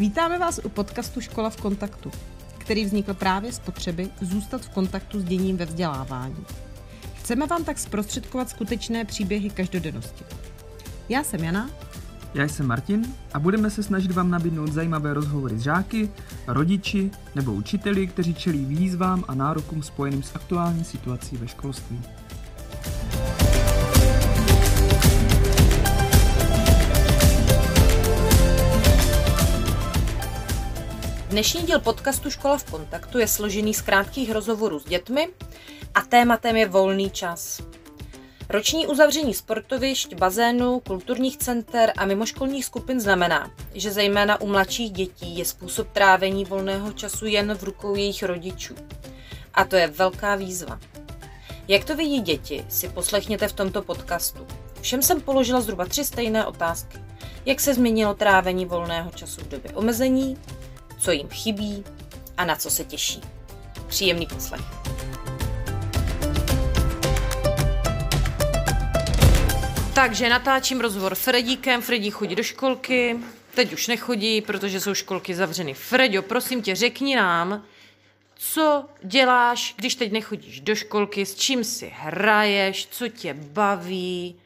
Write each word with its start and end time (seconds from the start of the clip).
Vítáme 0.00 0.38
vás 0.38 0.60
u 0.64 0.68
podcastu 0.68 1.20
Škola 1.20 1.50
v 1.50 1.56
kontaktu, 1.56 2.10
který 2.58 2.84
vznikl 2.84 3.14
právě 3.14 3.52
z 3.52 3.58
potřeby 3.58 4.08
zůstat 4.20 4.62
v 4.62 4.68
kontaktu 4.68 5.20
s 5.20 5.24
děním 5.24 5.56
ve 5.56 5.64
vzdělávání. 5.64 6.44
Chceme 7.14 7.46
vám 7.46 7.64
tak 7.64 7.78
zprostředkovat 7.78 8.48
skutečné 8.48 9.04
příběhy 9.04 9.50
každodennosti. 9.50 10.24
Já 11.08 11.24
jsem 11.24 11.44
Jana. 11.44 11.70
Já 12.34 12.44
jsem 12.44 12.66
Martin 12.66 13.14
a 13.32 13.38
budeme 13.38 13.70
se 13.70 13.82
snažit 13.82 14.12
vám 14.12 14.30
nabídnout 14.30 14.72
zajímavé 14.72 15.14
rozhovory 15.14 15.58
s 15.58 15.62
žáky, 15.62 16.10
rodiči 16.46 17.10
nebo 17.34 17.52
učiteli, 17.52 18.06
kteří 18.06 18.34
čelí 18.34 18.64
výzvám 18.64 19.24
a 19.28 19.34
nárokům 19.34 19.82
spojeným 19.82 20.22
s 20.22 20.34
aktuální 20.34 20.84
situací 20.84 21.36
ve 21.36 21.48
školství. 21.48 22.00
Dnešní 31.30 31.62
díl 31.62 31.80
podcastu 31.80 32.30
Škola 32.30 32.58
v 32.58 32.70
kontaktu 32.70 33.18
je 33.18 33.28
složený 33.28 33.74
z 33.74 33.80
krátkých 33.80 34.30
rozhovorů 34.30 34.80
s 34.80 34.84
dětmi 34.84 35.28
a 35.94 36.00
tématem 36.00 36.56
je 36.56 36.68
volný 36.68 37.10
čas. 37.10 37.60
Roční 38.48 38.86
uzavření 38.86 39.34
sportovišť, 39.34 40.14
bazénů, 40.14 40.80
kulturních 40.80 41.36
center 41.36 41.92
a 41.96 42.06
mimoškolních 42.06 42.64
skupin 42.64 43.00
znamená, 43.00 43.50
že 43.74 43.92
zejména 43.92 44.40
u 44.40 44.46
mladších 44.46 44.90
dětí 44.90 45.38
je 45.38 45.44
způsob 45.44 45.90
trávení 45.92 46.44
volného 46.44 46.92
času 46.92 47.26
jen 47.26 47.54
v 47.54 47.62
rukou 47.62 47.94
jejich 47.94 48.22
rodičů. 48.22 48.74
A 49.54 49.64
to 49.64 49.76
je 49.76 49.86
velká 49.86 50.34
výzva. 50.34 50.80
Jak 51.68 51.84
to 51.84 51.96
vidí 51.96 52.20
děti, 52.20 52.64
si 52.68 52.88
poslechněte 52.88 53.48
v 53.48 53.52
tomto 53.52 53.82
podcastu. 53.82 54.46
Všem 54.80 55.02
jsem 55.02 55.20
položila 55.20 55.60
zhruba 55.60 55.84
tři 55.84 56.04
stejné 56.04 56.46
otázky. 56.46 56.98
Jak 57.46 57.60
se 57.60 57.74
změnilo 57.74 58.14
trávení 58.14 58.66
volného 58.66 59.10
času 59.10 59.40
v 59.40 59.48
době 59.48 59.72
omezení, 59.72 60.36
co 61.00 61.10
jim 61.12 61.28
chybí 61.28 61.84
a 62.36 62.44
na 62.44 62.56
co 62.56 62.70
se 62.70 62.84
těší. 62.84 63.20
Příjemný 63.86 64.26
poslech. 64.26 64.60
Takže 69.94 70.28
natáčím 70.28 70.80
rozhovor 70.80 71.14
Fredíkem. 71.14 71.82
Fredí 71.82 72.10
chodí 72.10 72.34
do 72.36 72.42
školky, 72.42 73.16
teď 73.54 73.72
už 73.72 73.86
nechodí, 73.86 74.40
protože 74.40 74.80
jsou 74.80 74.94
školky 74.94 75.34
zavřeny. 75.34 75.74
Fredio, 75.74 76.22
prosím 76.22 76.62
tě, 76.62 76.74
řekni 76.74 77.16
nám, 77.16 77.64
co 78.34 78.84
děláš, 79.02 79.74
když 79.76 79.94
teď 79.94 80.12
nechodíš 80.12 80.60
do 80.60 80.74
školky, 80.74 81.26
s 81.26 81.34
čím 81.34 81.64
si 81.64 81.92
hraješ, 81.96 82.88
co 82.90 83.08
tě 83.08 83.34
baví, 83.34 84.40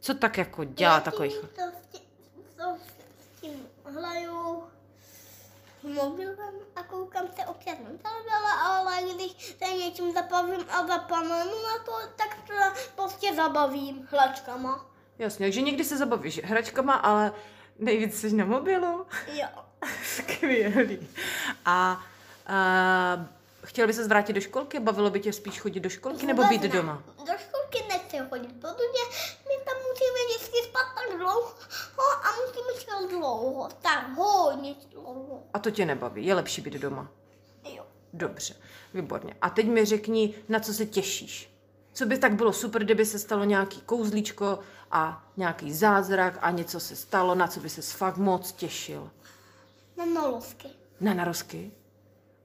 co 0.00 0.14
tak 0.14 0.38
jako 0.38 0.64
dělá 0.64 1.00
takových... 1.00 1.36
To, 1.36 1.46
s 1.46 1.92
tím- 1.92 2.06
to 2.56 2.64
s 3.36 3.40
tím 3.40 3.52
hraju 3.84 4.35
mobilem 5.86 6.54
a 6.76 6.82
koukám 6.82 7.26
se 7.36 7.46
občas 7.46 7.74
na 7.78 7.90
televize, 8.02 8.36
ale 8.62 8.96
když 9.14 9.56
se 9.58 9.74
něčím 9.74 10.12
zabavím 10.12 10.66
a 10.70 10.86
zapomenu 10.86 11.62
na 11.62 11.84
to, 11.84 11.92
tak 12.16 12.36
to 12.46 12.80
prostě 12.94 13.34
zabavím 13.34 14.08
hračkama. 14.10 14.86
Jasně, 15.18 15.46
takže 15.46 15.60
někdy 15.60 15.84
se 15.84 15.96
zabavíš 15.96 16.44
hračkama, 16.44 16.94
ale 16.94 17.32
nejvíc 17.78 18.20
jsi 18.20 18.32
na 18.32 18.44
mobilu. 18.44 19.06
Jo. 19.32 19.48
Skvělý. 20.04 21.08
A, 21.64 22.00
a 22.46 23.26
chtěl 23.64 23.86
by 23.86 23.92
se 23.92 24.04
zvrátit 24.04 24.32
do 24.32 24.40
školky? 24.40 24.80
Bavilo 24.80 25.10
by 25.10 25.20
tě 25.20 25.32
spíš 25.32 25.60
chodit 25.60 25.80
do 25.80 25.88
školky 25.88 26.26
nebo 26.26 26.44
být 26.44 26.62
doma? 26.62 27.02
Do 27.18 27.32
školky 27.38 27.55
nechci 28.12 28.28
chodit, 28.28 28.52
protože 28.60 29.02
my 29.48 29.64
tam 29.64 29.76
musíme 29.76 30.18
vždycky 30.28 30.58
spát 30.68 30.86
tak 30.94 31.18
dlouho 31.18 31.54
a 32.22 32.28
musíme 32.46 32.80
spát 32.80 33.10
dlouho, 33.10 33.68
tak 33.82 34.16
hodně 34.16 34.74
dlouho. 34.90 35.42
A 35.54 35.58
to 35.58 35.70
tě 35.70 35.86
nebaví, 35.86 36.26
je 36.26 36.34
lepší 36.34 36.60
být 36.60 36.74
doma. 36.74 37.08
Jo. 37.64 37.86
Dobře, 38.12 38.54
výborně. 38.94 39.36
A 39.42 39.50
teď 39.50 39.66
mi 39.66 39.84
řekni, 39.84 40.34
na 40.48 40.60
co 40.60 40.74
se 40.74 40.86
těšíš. 40.86 41.52
Co 41.92 42.06
by 42.06 42.18
tak 42.18 42.34
bylo 42.34 42.52
super, 42.52 42.84
kdyby 42.84 43.06
se 43.06 43.18
stalo 43.18 43.44
nějaký 43.44 43.80
kouzlíčko 43.80 44.58
a 44.90 45.24
nějaký 45.36 45.72
zázrak 45.74 46.38
a 46.40 46.50
něco 46.50 46.80
se 46.80 46.96
stalo, 46.96 47.34
na 47.34 47.48
co 47.48 47.60
by 47.60 47.70
se 47.70 47.82
fakt 47.82 48.16
moc 48.16 48.52
těšil. 48.52 49.10
Na 49.96 50.04
nolovky. 50.04 50.68
Na 51.00 51.14
narozky? 51.14 51.72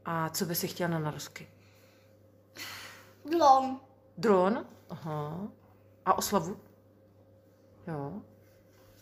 A 0.05 0.29
co 0.29 0.45
by 0.45 0.55
si 0.55 0.67
chtěl 0.67 0.87
na 0.87 0.99
narozky? 0.99 1.49
Dlom. 3.25 3.81
Dron? 4.21 4.65
Aha. 4.89 5.47
A 6.05 6.17
oslavu? 6.17 6.57
Jo. 7.87 8.21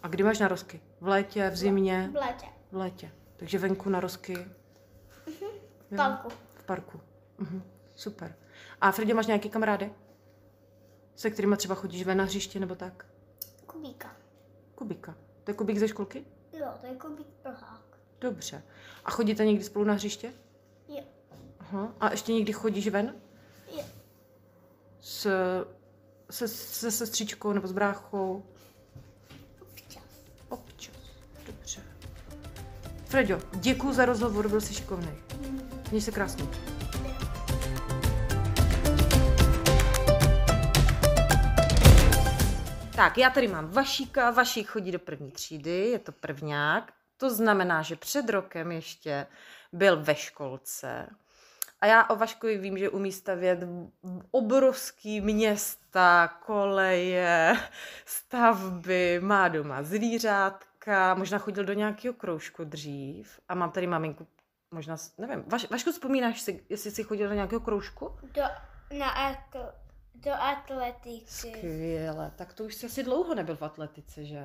A 0.03 0.07
kdy 0.07 0.23
máš 0.23 0.39
narozky? 0.39 0.81
V 1.01 1.07
létě, 1.07 1.49
v 1.49 1.55
zimě? 1.55 2.09
V 2.11 2.15
létě. 2.15 2.45
V 2.71 2.75
létě. 2.75 3.11
Takže 3.37 3.59
venku 3.59 3.89
narozky? 3.89 4.35
V 5.91 5.95
parku. 5.95 6.29
V 6.55 6.63
parku. 6.63 7.01
Mhm. 7.37 7.63
Super. 7.95 8.35
A 8.81 8.91
Fredě, 8.91 9.13
máš 9.13 9.27
nějaký 9.27 9.49
kamarády? 9.49 9.93
Se 11.15 11.29
kterými 11.29 11.57
třeba 11.57 11.75
chodíš 11.75 12.03
ven 12.03 12.17
na 12.17 12.23
hřiště 12.23 12.59
nebo 12.59 12.75
tak? 12.75 13.05
Kubíka. 13.65 14.15
Kubíka. 14.75 15.15
To 15.43 15.51
je 15.51 15.55
Kubík 15.55 15.77
ze 15.77 15.87
školky? 15.87 16.25
Jo, 16.53 16.67
to 16.81 16.87
je 16.87 16.95
kubík 16.95 17.27
prhák. 17.41 17.99
Dobře. 18.21 18.63
A 19.05 19.11
chodíte 19.11 19.45
někdy 19.45 19.63
spolu 19.63 19.85
na 19.85 19.93
hřiště? 19.93 20.33
Jo. 20.87 21.03
Aha. 21.59 21.93
A 21.99 22.11
ještě 22.11 22.33
někdy 22.33 22.53
chodíš 22.53 22.87
ven? 22.87 23.15
S, 25.01 25.27
se, 26.29 26.47
se 26.47 26.91
sestřičkou 26.91 27.53
nebo 27.53 27.67
s 27.67 27.71
bráchou? 27.71 28.45
Občas. 29.61 30.03
Občas. 30.49 30.95
Dobře. 31.45 31.81
Freďo, 33.05 33.39
děkuji 33.53 33.93
za 33.93 34.05
rozhovor, 34.05 34.49
byl 34.49 34.61
jsi 34.61 34.73
šikovný. 34.73 35.11
Měj 35.91 36.01
se 36.01 36.11
krásně. 36.11 36.45
Tak, 42.95 43.17
já 43.17 43.29
tady 43.29 43.47
mám 43.47 43.67
Vašíka, 43.67 44.31
Vašík 44.31 44.67
chodí 44.67 44.91
do 44.91 44.99
první 44.99 45.31
třídy, 45.31 45.87
je 45.87 45.99
to 45.99 46.11
prvňák. 46.11 46.93
To 47.17 47.29
znamená, 47.35 47.81
že 47.81 47.95
před 47.95 48.29
rokem 48.29 48.71
ještě 48.71 49.27
byl 49.73 50.03
ve 50.03 50.15
školce. 50.15 51.07
A 51.81 51.85
já 51.85 52.09
o 52.09 52.15
Vaškovi 52.15 52.57
vím, 52.57 52.77
že 52.77 52.89
umí 52.89 53.11
stavět 53.11 53.59
obrovský 54.31 55.21
města, 55.21 56.27
koleje, 56.27 57.55
stavby, 58.05 59.19
má 59.19 59.47
doma 59.47 59.83
zvířátka, 59.83 61.15
možná 61.15 61.37
chodil 61.37 61.63
do 61.63 61.73
nějakého 61.73 62.13
kroužku 62.13 62.63
dřív. 62.63 63.39
A 63.49 63.55
mám 63.55 63.71
tady 63.71 63.87
maminku, 63.87 64.27
možná, 64.71 64.97
nevím, 65.17 65.43
Vaš, 65.47 65.69
Vašku, 65.69 65.91
vzpomínáš 65.91 66.41
si, 66.41 66.65
jestli 66.69 66.91
jsi 66.91 67.03
chodil 67.03 67.29
do 67.29 67.35
nějakého 67.35 67.61
kroužku? 67.61 68.19
Do, 68.21 68.41
na 68.97 69.09
atl, 69.09 69.71
do 70.15 70.31
atletiky. 70.33 71.25
Skvěle, 71.27 72.31
tak 72.35 72.53
to 72.53 72.63
už 72.63 72.75
jsi 72.75 72.85
asi 72.85 73.03
dlouho 73.03 73.35
nebyl 73.35 73.55
v 73.55 73.61
atletice, 73.61 74.25
že? 74.25 74.41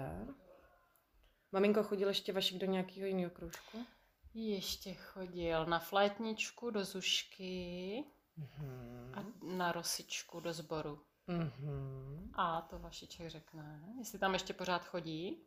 Maminko, 1.52 1.82
chodil 1.82 2.08
ještě 2.08 2.32
Vašik 2.32 2.58
do 2.58 2.66
nějakého 2.66 3.06
jiného 3.06 3.30
kroužku? 3.30 3.86
Ještě 4.34 4.94
chodil 4.94 5.66
na 5.66 5.78
flétničku 5.78 6.70
do 6.70 6.84
Zušky 6.84 8.04
Mhm. 8.36 9.12
a 9.14 9.24
na 9.56 9.72
rosičku 9.72 10.40
do 10.40 10.52
sboru. 10.52 11.00
Mhm. 11.26 12.30
A 12.34 12.60
to 12.62 12.78
Vašiček 12.78 13.28
řekne. 13.30 13.94
Jestli 13.98 14.18
tam 14.18 14.32
ještě 14.32 14.52
pořád 14.54 14.84
chodí? 14.84 15.46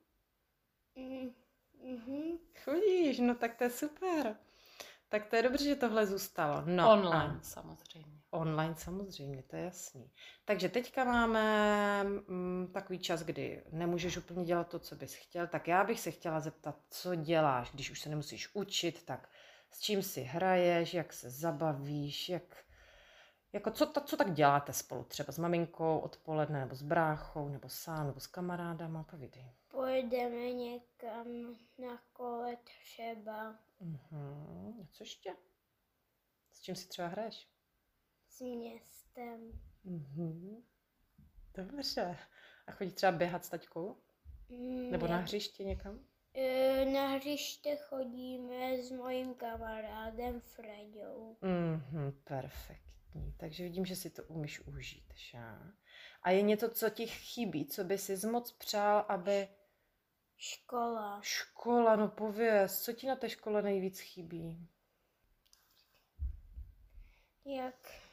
Mm, 0.95 1.29
mhm. 1.83 2.37
Chodíš, 2.63 3.19
no 3.19 3.35
tak 3.35 3.55
to 3.55 3.63
je 3.63 3.69
super. 3.69 4.37
Tak 5.09 5.25
to 5.25 5.35
je 5.35 5.43
dobře, 5.43 5.63
že 5.63 5.75
tohle 5.75 6.07
zůstalo. 6.07 6.61
No, 6.65 6.91
Online 6.91 7.39
A 7.39 7.43
samozřejmě. 7.43 8.16
Online 8.29 8.75
samozřejmě, 8.75 9.43
to 9.43 9.55
je 9.55 9.63
jasný. 9.63 10.11
Takže 10.45 10.69
teďka 10.69 11.03
máme 11.03 12.03
mm, 12.03 12.69
takový 12.73 12.99
čas, 12.99 13.23
kdy 13.23 13.63
nemůžeš 13.71 14.17
úplně 14.17 14.45
dělat 14.45 14.69
to, 14.69 14.79
co 14.79 14.95
bys 14.95 15.13
chtěl, 15.13 15.47
tak 15.47 15.67
já 15.67 15.83
bych 15.83 15.99
se 15.99 16.11
chtěla 16.11 16.39
zeptat, 16.39 16.75
co 16.89 17.15
děláš, 17.15 17.71
když 17.71 17.91
už 17.91 17.99
se 17.99 18.09
nemusíš 18.09 18.55
učit, 18.55 19.03
tak 19.05 19.29
s 19.71 19.79
čím 19.79 20.03
si 20.03 20.21
hraješ, 20.21 20.93
jak 20.93 21.13
se 21.13 21.29
zabavíš, 21.29 22.29
jak, 22.29 22.57
jako 23.53 23.71
co, 23.71 23.85
ta, 23.85 24.01
co 24.01 24.17
tak 24.17 24.33
děláte 24.33 24.73
spolu, 24.73 25.03
třeba 25.03 25.33
s 25.33 25.37
maminkou 25.37 25.99
odpoledne, 25.99 26.59
nebo 26.59 26.75
s 26.75 26.81
bráchou, 26.81 27.49
nebo 27.49 27.69
sám, 27.69 28.07
nebo 28.07 28.19
s 28.19 28.27
kamarádama, 28.27 29.03
povídej. 29.03 29.51
Pojedeme 29.67 30.51
někam 30.51 31.27
na 31.77 32.01
kole 32.13 32.57
třeba 32.63 33.55
Mhm. 33.79 34.81
A 34.83 34.87
co 34.91 35.03
ještě? 35.03 35.35
S 36.51 36.61
čím 36.61 36.75
si 36.75 36.87
třeba 36.87 37.07
hraješ? 37.07 37.47
S 38.37 38.41
městem. 38.41 39.61
Mhm. 39.83 40.63
Dobře. 41.53 42.17
A 42.67 42.71
chodí 42.71 42.91
třeba 42.91 43.11
běhat 43.11 43.45
s 43.45 43.49
taťkou? 43.49 43.97
Mm, 44.49 44.91
Nebo 44.91 45.07
na 45.07 45.17
ne. 45.17 45.23
hřiště 45.23 45.63
někam? 45.63 45.99
E, 46.33 46.85
Na 46.85 47.07
hřiště 47.07 47.75
chodíme 47.75 48.77
s 48.83 48.91
mojím 48.91 49.33
kamarádem 49.35 50.41
Freďou. 50.41 51.37
Mhm, 51.41 52.11
perfektní. 52.23 53.33
Takže 53.37 53.63
vidím, 53.63 53.85
že 53.85 53.95
si 53.95 54.09
to 54.09 54.23
umíš 54.23 54.59
užít, 54.61 55.13
že? 55.15 55.39
A 56.23 56.31
je 56.31 56.41
něco, 56.41 56.69
co 56.69 56.89
ti 56.89 57.07
chybí, 57.07 57.65
co 57.65 57.83
by 57.83 57.97
si 57.97 58.27
moc 58.27 58.51
přál, 58.51 59.05
aby 59.09 59.47
Škola. 60.37 61.19
Škola, 61.23 61.95
no 61.95 62.07
pověz, 62.07 62.83
co 62.83 62.93
ti 62.93 63.07
na 63.07 63.15
té 63.15 63.29
škole 63.29 63.61
nejvíc 63.61 63.99
chybí? 63.99 64.67
Jak 67.45 68.06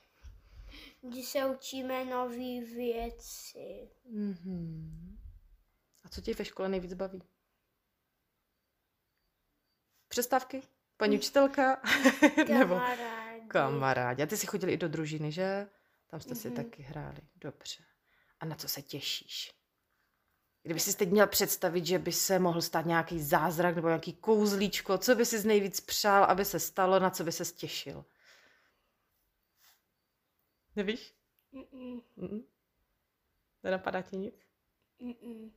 když 1.08 1.26
se 1.28 1.46
učíme 1.46 2.04
nové 2.04 2.60
věci. 2.74 3.88
Mhm. 4.10 5.18
A 6.04 6.08
co 6.08 6.20
tě 6.20 6.34
ve 6.34 6.44
škole 6.44 6.68
nejvíc 6.68 6.94
baví? 6.94 7.22
Přestávky? 10.08 10.62
Paní 10.96 11.16
učitelka? 11.18 11.82
Nebo 12.48 12.74
Kamarádi. 12.74 13.46
kamarádi. 13.48 14.22
A 14.22 14.26
ty 14.26 14.36
jsi 14.36 14.46
chodili 14.46 14.72
i 14.72 14.76
do 14.76 14.88
družiny, 14.88 15.32
že? 15.32 15.66
Tam 16.06 16.20
jste 16.20 16.34
si 16.34 16.48
Mhm. 16.50 16.56
taky 16.56 16.82
hráli. 16.82 17.18
Dobře. 17.36 17.84
A 18.40 18.44
na 18.46 18.56
co 18.56 18.68
se 18.68 18.82
těšíš? 18.82 19.52
Kdyby 20.62 20.80
si 20.80 20.96
teď 20.96 21.08
měl 21.10 21.26
představit, 21.26 21.86
že 21.86 21.98
by 21.98 22.12
se 22.12 22.38
mohl 22.38 22.62
stát 22.62 22.86
nějaký 22.86 23.22
zázrak 23.22 23.74
nebo 23.76 23.88
nějaký 23.88 24.12
kouzlíčko, 24.12 24.98
co 24.98 25.14
by 25.14 25.26
si 25.26 25.46
nejvíc 25.46 25.80
přál, 25.80 26.24
aby 26.24 26.44
se 26.44 26.60
stalo, 26.60 26.98
na 26.98 27.10
co 27.10 27.24
by 27.24 27.32
se 27.32 27.44
těšil? 27.44 28.04
Nevíš? 30.76 31.14
Mm-mm, 31.54 32.00
Mm. 32.16 32.40
Nenapadá 33.62 34.02
ti 34.02 34.16
nic? 34.16 34.34
mm-mm, 35.00 35.50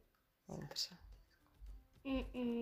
Dobře. 0.49 0.97
mm-mm. 2.05 2.59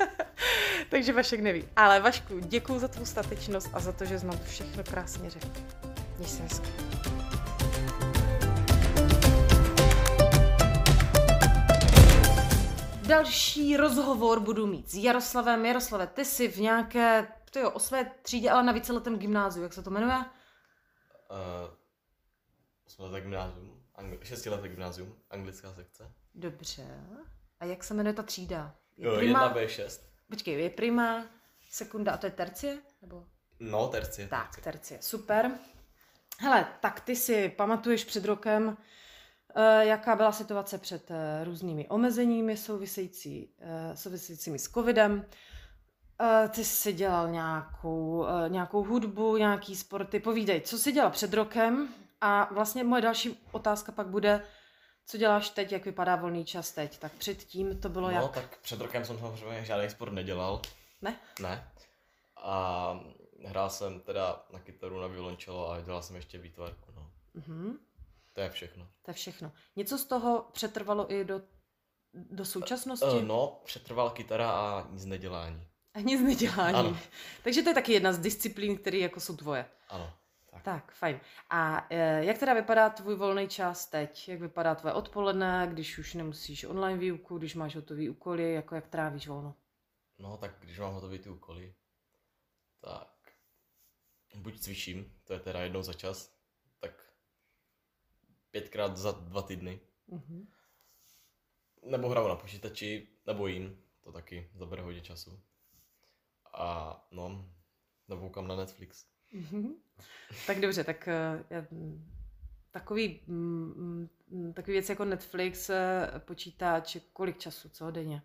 Takže 0.90 1.12
Vašek 1.12 1.40
neví. 1.40 1.68
Ale 1.76 2.00
Vašku, 2.00 2.38
děkuji 2.38 2.78
za 2.78 2.88
tvou 2.88 3.04
statečnost 3.04 3.68
a 3.74 3.80
za 3.80 3.92
to, 3.92 4.04
že 4.04 4.18
jsi 4.18 4.26
nám 4.26 4.38
to 4.38 4.44
všechno 4.44 4.84
krásně 4.84 5.30
řekl. 5.30 5.48
Měj 6.18 6.28
se 6.28 6.42
hezky. 6.42 6.68
Další 13.06 13.76
rozhovor 13.76 14.40
budu 14.40 14.66
mít 14.66 14.90
s 14.90 14.94
Jaroslavem. 14.94 15.64
Jaroslave, 15.66 16.06
ty 16.06 16.24
jsi 16.24 16.48
v 16.48 16.56
nějaké, 16.56 17.26
ty 17.50 17.58
jo, 17.58 17.70
osmé 17.70 18.12
třídě, 18.22 18.50
ale 18.50 18.62
na 18.62 18.72
víceletém 18.72 19.18
gymnáziu, 19.18 19.62
jak 19.62 19.72
se 19.72 19.82
to 19.82 19.90
jmenuje? 19.90 20.24
Uh, 21.32 21.70
osmileté 22.86 23.20
gymnázium, 23.20 23.82
angli- 23.96 24.18
šestileté 24.22 24.68
gymnázium, 24.68 25.16
anglická 25.30 25.74
sekce. 25.74 26.12
Dobře. 26.34 26.86
A 27.60 27.64
jak 27.64 27.84
se 27.84 27.94
jmenuje 27.94 28.12
ta 28.12 28.22
třída? 28.22 28.74
Je 28.96 29.06
Jo, 29.06 29.16
prima, 29.16 29.54
1B6. 29.54 30.00
Počkej, 30.30 30.62
je 30.62 30.70
prima, 30.70 31.26
sekunda 31.70 32.12
a 32.12 32.16
to 32.16 32.26
je 32.26 32.30
tercie? 32.32 32.78
Nebo? 33.02 33.26
No, 33.60 33.88
tercie. 33.88 34.28
Tak, 34.28 34.50
tercie. 34.50 34.62
tercie, 34.72 35.02
super. 35.02 35.50
Hele, 36.38 36.66
tak 36.80 37.00
ty 37.00 37.16
si 37.16 37.48
pamatuješ 37.48 38.04
před 38.04 38.24
rokem, 38.24 38.76
eh, 39.56 39.86
jaká 39.86 40.16
byla 40.16 40.32
situace 40.32 40.78
před 40.78 41.10
eh, 41.10 41.44
různými 41.44 41.88
omezeními 41.88 42.56
související, 42.56 43.54
souvisejícími 43.94 44.58
s 44.58 44.68
covidem. 44.70 45.26
Eh, 46.22 46.48
Ty 46.48 46.64
jsi 46.64 46.92
dělal 46.92 47.28
nějakou, 47.28 48.26
eh, 48.26 48.48
nějakou 48.48 48.84
hudbu, 48.84 49.36
nějaký 49.36 49.76
sporty. 49.76 50.20
Povídej, 50.20 50.60
co 50.60 50.78
jsi 50.78 50.92
dělal 50.92 51.10
před 51.10 51.34
rokem? 51.34 51.94
A 52.20 52.54
vlastně 52.54 52.84
moje 52.84 53.02
další 53.02 53.40
otázka 53.52 53.92
pak 53.92 54.06
bude, 54.06 54.44
co 55.06 55.18
děláš 55.18 55.50
teď, 55.50 55.72
jak 55.72 55.84
vypadá 55.84 56.16
volný 56.16 56.44
čas 56.44 56.72
teď? 56.72 56.98
Tak 56.98 57.12
předtím 57.12 57.80
to 57.80 57.88
bylo 57.88 58.10
No, 58.10 58.16
jak? 58.22 58.32
tak 58.32 58.58
před 58.60 58.80
rokem 58.80 59.04
jsem 59.04 59.18
samozřejmě 59.18 59.64
žádný 59.64 59.90
sport 59.90 60.12
nedělal. 60.12 60.60
Ne? 61.02 61.16
Ne. 61.40 61.72
A 62.42 63.00
hrál 63.46 63.70
jsem 63.70 64.00
teda 64.00 64.44
na 64.52 64.58
kytaru, 64.60 65.00
na 65.00 65.06
violončelo 65.06 65.70
a 65.70 65.80
dělal 65.80 66.02
jsem 66.02 66.16
ještě 66.16 66.38
výtvarku, 66.38 66.92
no. 66.96 67.10
Mhm. 67.34 67.78
To 68.32 68.40
je 68.40 68.50
všechno. 68.50 68.88
To 69.02 69.10
je 69.10 69.14
všechno. 69.14 69.52
Něco 69.76 69.98
z 69.98 70.04
toho 70.04 70.46
přetrvalo 70.52 71.12
i 71.12 71.24
do, 71.24 71.42
do 72.14 72.44
současnosti? 72.44 73.06
Uh, 73.06 73.22
no, 73.22 73.60
přetrvala 73.64 74.10
kytara 74.10 74.50
a 74.50 74.86
nic 74.90 75.04
nedělání. 75.04 75.66
A 75.94 76.00
nic 76.00 76.20
nedělání. 76.20 76.74
Ano. 76.76 76.98
Takže 77.44 77.62
to 77.62 77.70
je 77.70 77.74
taky 77.74 77.92
jedna 77.92 78.12
z 78.12 78.18
disciplín, 78.18 78.78
které 78.78 78.98
jako 78.98 79.20
jsou 79.20 79.36
tvoje. 79.36 79.66
Ano. 79.88 80.12
Tak. 80.50 80.62
Tak, 80.62 80.92
fajn. 80.92 81.20
A 81.50 81.86
e, 81.90 82.24
jak 82.24 82.38
teda 82.38 82.54
vypadá 82.54 82.90
tvůj 82.90 83.14
volný 83.14 83.48
čas 83.48 83.86
teď? 83.86 84.28
Jak 84.28 84.40
vypadá 84.40 84.74
tvoje 84.74 84.94
odpoledne, 84.94 85.68
když 85.72 85.98
už 85.98 86.14
nemusíš 86.14 86.64
online 86.64 86.98
výuku, 86.98 87.38
když 87.38 87.54
máš 87.54 87.74
hotový 87.76 88.08
úkoly, 88.10 88.52
jako 88.52 88.74
jak 88.74 88.88
trávíš 88.88 89.28
volno? 89.28 89.54
No, 90.18 90.36
tak 90.36 90.50
když 90.60 90.78
mám 90.78 90.94
hotový 90.94 91.18
ty 91.18 91.30
úkoly, 91.30 91.74
tak 92.80 93.08
buď 94.34 94.60
cvičím, 94.60 95.12
to 95.24 95.32
je 95.32 95.40
teda 95.40 95.60
jednou 95.60 95.82
za 95.82 95.92
čas, 95.92 96.32
tak 96.80 97.12
pětkrát 98.50 98.96
za 98.96 99.10
dva 99.12 99.42
týdny, 99.42 99.80
Mhm. 100.06 100.48
nebo 101.86 102.08
hraju 102.08 102.28
na 102.28 102.36
počítači, 102.36 103.08
nebo 103.26 103.46
jim, 103.46 103.82
to 104.00 104.12
taky 104.12 104.50
zabere 104.54 104.82
hodně 104.82 105.00
času. 105.00 105.40
A 106.54 106.96
no, 107.10 107.48
nebo 108.08 108.20
koukám 108.20 108.48
na 108.48 108.56
Netflix. 108.56 109.06
Mhm. 109.32 109.74
Tak 110.46 110.60
dobře, 110.60 110.84
tak 110.84 111.08
e, 111.08 111.44
já, 111.50 111.66
takový, 112.70 113.20
mm, 113.26 114.08
mm, 114.28 114.52
takový 114.52 114.72
věc 114.72 114.88
jako 114.88 115.04
Netflix, 115.04 115.70
e, 115.70 116.08
počítač, 116.18 116.96
kolik 117.12 117.38
času, 117.38 117.68
co 117.68 117.90
denně? 117.90 118.22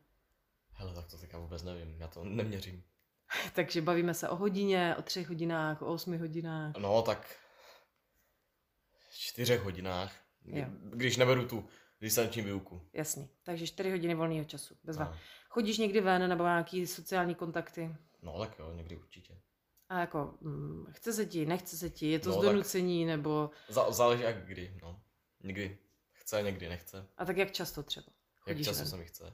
Hele, 0.71 0.93
tak 0.93 1.07
to 1.07 1.17
teďka 1.17 1.37
vůbec 1.37 1.63
nevím, 1.63 1.95
já 2.01 2.07
to 2.07 2.23
neměřím. 2.23 2.83
Takže 3.53 3.81
bavíme 3.81 4.13
se 4.13 4.29
o 4.29 4.35
hodině, 4.35 4.95
o 4.99 5.01
třech 5.01 5.27
hodinách, 5.27 5.81
o 5.81 5.85
osmi 5.85 6.17
hodinách. 6.17 6.77
No, 6.77 7.01
tak 7.01 7.35
čtyřech 9.11 9.61
hodinách, 9.61 10.15
Jo. 10.45 10.65
když 10.83 11.17
neberu 11.17 11.47
tu 11.47 11.67
distanční 12.01 12.41
výuku. 12.41 12.89
Jasný. 12.93 13.29
Takže 13.43 13.67
čtyři 13.67 13.91
hodiny 13.91 14.15
volného 14.15 14.45
času. 14.45 14.75
Bezva. 14.83 15.05
No. 15.05 15.17
Chodíš 15.49 15.77
někdy 15.77 16.01
ven 16.01 16.29
nebo 16.29 16.43
nějaký 16.43 16.87
sociální 16.87 17.35
kontakty? 17.35 17.95
No, 18.21 18.39
tak 18.39 18.59
jo, 18.59 18.73
někdy 18.73 18.97
určitě. 18.97 19.41
A 19.89 19.99
jako, 19.99 20.37
hm, 20.41 20.85
chce 20.91 21.13
se 21.13 21.25
ti, 21.25 21.45
nechce 21.45 21.77
se 21.77 21.89
ti, 21.89 22.11
je 22.11 22.19
to 22.19 22.29
No, 22.29 22.35
z 22.35 22.37
tak- 22.37 22.45
donucení, 22.45 23.05
nebo... 23.05 23.49
Zá, 23.69 23.91
záleží 23.91 24.23
jak 24.23 24.45
kdy, 24.45 24.79
no. 24.81 25.01
Někdy 25.43 25.77
chce, 26.11 26.41
někdy 26.43 26.69
nechce. 26.69 27.07
A 27.17 27.25
tak 27.25 27.37
jak 27.37 27.51
často 27.51 27.83
třeba? 27.83 28.07
Jak 28.07 28.43
Chodíš 28.55 28.67
často 28.67 28.81
ven? 28.83 28.89
se 28.89 28.97
mi 28.97 29.05
chce. 29.05 29.33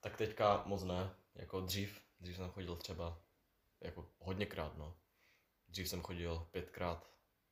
Tak 0.00 0.16
teďka 0.16 0.62
moc 0.66 0.82
ne, 0.82 1.14
jako 1.34 1.60
dřív, 1.60 2.00
dřív 2.20 2.36
jsem 2.36 2.50
chodil 2.50 2.76
třeba 2.76 3.20
jako 3.80 4.10
hodněkrát, 4.18 4.76
no. 4.78 4.96
Dřív 5.68 5.88
jsem 5.88 6.00
chodil 6.02 6.48
pětkrát, 6.50 7.10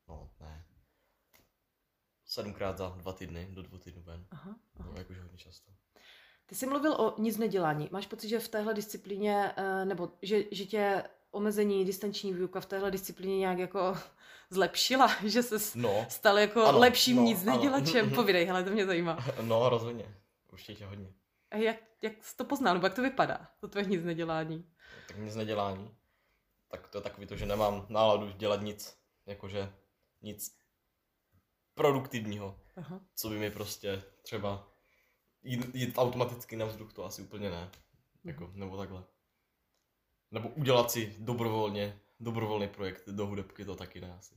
no 0.09 0.31
ne. 0.41 0.67
Sedmkrát 2.25 2.79
za 2.79 2.89
dva 2.89 3.13
týdny, 3.13 3.49
do 3.51 3.63
dvou 3.63 3.79
týdnů 3.79 4.03
ven. 4.03 4.27
Aha, 4.31 4.57
aha. 4.75 4.91
No, 4.91 4.99
jakože 4.99 5.23
hodně 5.23 5.39
často. 5.39 5.73
Ty 6.47 6.55
jsi 6.55 6.67
mluvil 6.67 6.93
o 6.93 7.15
nic 7.21 7.37
nedělání. 7.39 7.89
Máš 7.93 8.07
pocit, 8.07 8.29
že 8.29 8.39
v 8.39 8.49
téhle 8.49 8.75
disciplíně, 8.75 9.53
eh, 9.57 9.85
nebo 9.85 10.11
že, 10.23 10.45
že 10.51 10.65
tě 10.67 11.05
omezení 11.31 11.85
distanční 11.85 12.33
výuka 12.35 12.61
v 12.61 12.67
téhle 12.67 12.91
disciplíně 12.91 13.39
nějak 13.39 13.59
jako 13.59 13.99
zlepšila, 14.51 15.11
že 15.25 15.43
se 15.43 15.79
No, 15.81 16.07
stal 16.09 16.39
jako 16.39 16.65
Ano, 16.65 16.79
lepším 16.79 17.17
no, 17.17 17.23
nic 17.23 17.43
ano. 17.47 17.57
nedělačem? 17.57 18.11
Povídej, 18.15 18.45
hele, 18.45 18.65
to 18.65 18.71
mě 18.71 18.87
zajímá. 18.87 19.25
no 19.43 19.69
rozhodně, 19.69 20.15
určitě 20.53 20.87
hodně. 20.87 21.13
A 21.51 21.57
jak, 21.57 21.77
jak 22.03 22.25
jsi 22.25 22.37
to 22.37 22.45
poznal, 22.45 22.75
nebo 22.75 22.87
jak 22.87 22.95
to 22.95 23.03
vypadá, 23.03 23.49
to 23.61 23.69
tvoje 23.69 23.87
nic 23.87 24.05
nedělání? 24.05 24.67
Tak 25.09 25.17
nic 25.19 25.35
nedělání. 25.35 25.95
Tak 26.69 26.89
to 26.89 26.99
je 26.99 27.03
takový 27.03 27.27
to, 27.27 27.37
že 27.37 27.47
nemám 27.47 27.87
náladu 27.89 28.31
dělat 28.37 28.61
nic, 28.61 28.97
jakože 29.27 29.73
nic 30.23 30.57
produktivního. 31.75 32.59
Aha. 32.77 33.01
co 33.15 33.29
by 33.29 33.39
mi 33.39 33.51
prostě 33.51 34.03
třeba 34.23 34.69
jít, 35.45 35.75
jít 35.75 35.99
automaticky 35.99 36.57
na 36.57 36.67
vzduch, 36.67 36.93
to 36.93 37.05
asi 37.05 37.23
úplně 37.23 37.51
ne. 37.51 37.71
Jako, 38.25 38.51
nebo 38.55 38.77
takhle. 38.77 39.05
Nebo 40.31 40.49
udělat 40.49 40.91
si 40.91 41.17
dobrovolně, 41.19 42.01
dobrovolný 42.21 42.69
projekt 42.69 43.09
do 43.09 43.27
hudebky, 43.27 43.65
to 43.65 43.77
taky 43.77 44.01
ne 44.01 44.15
asi. 44.19 44.35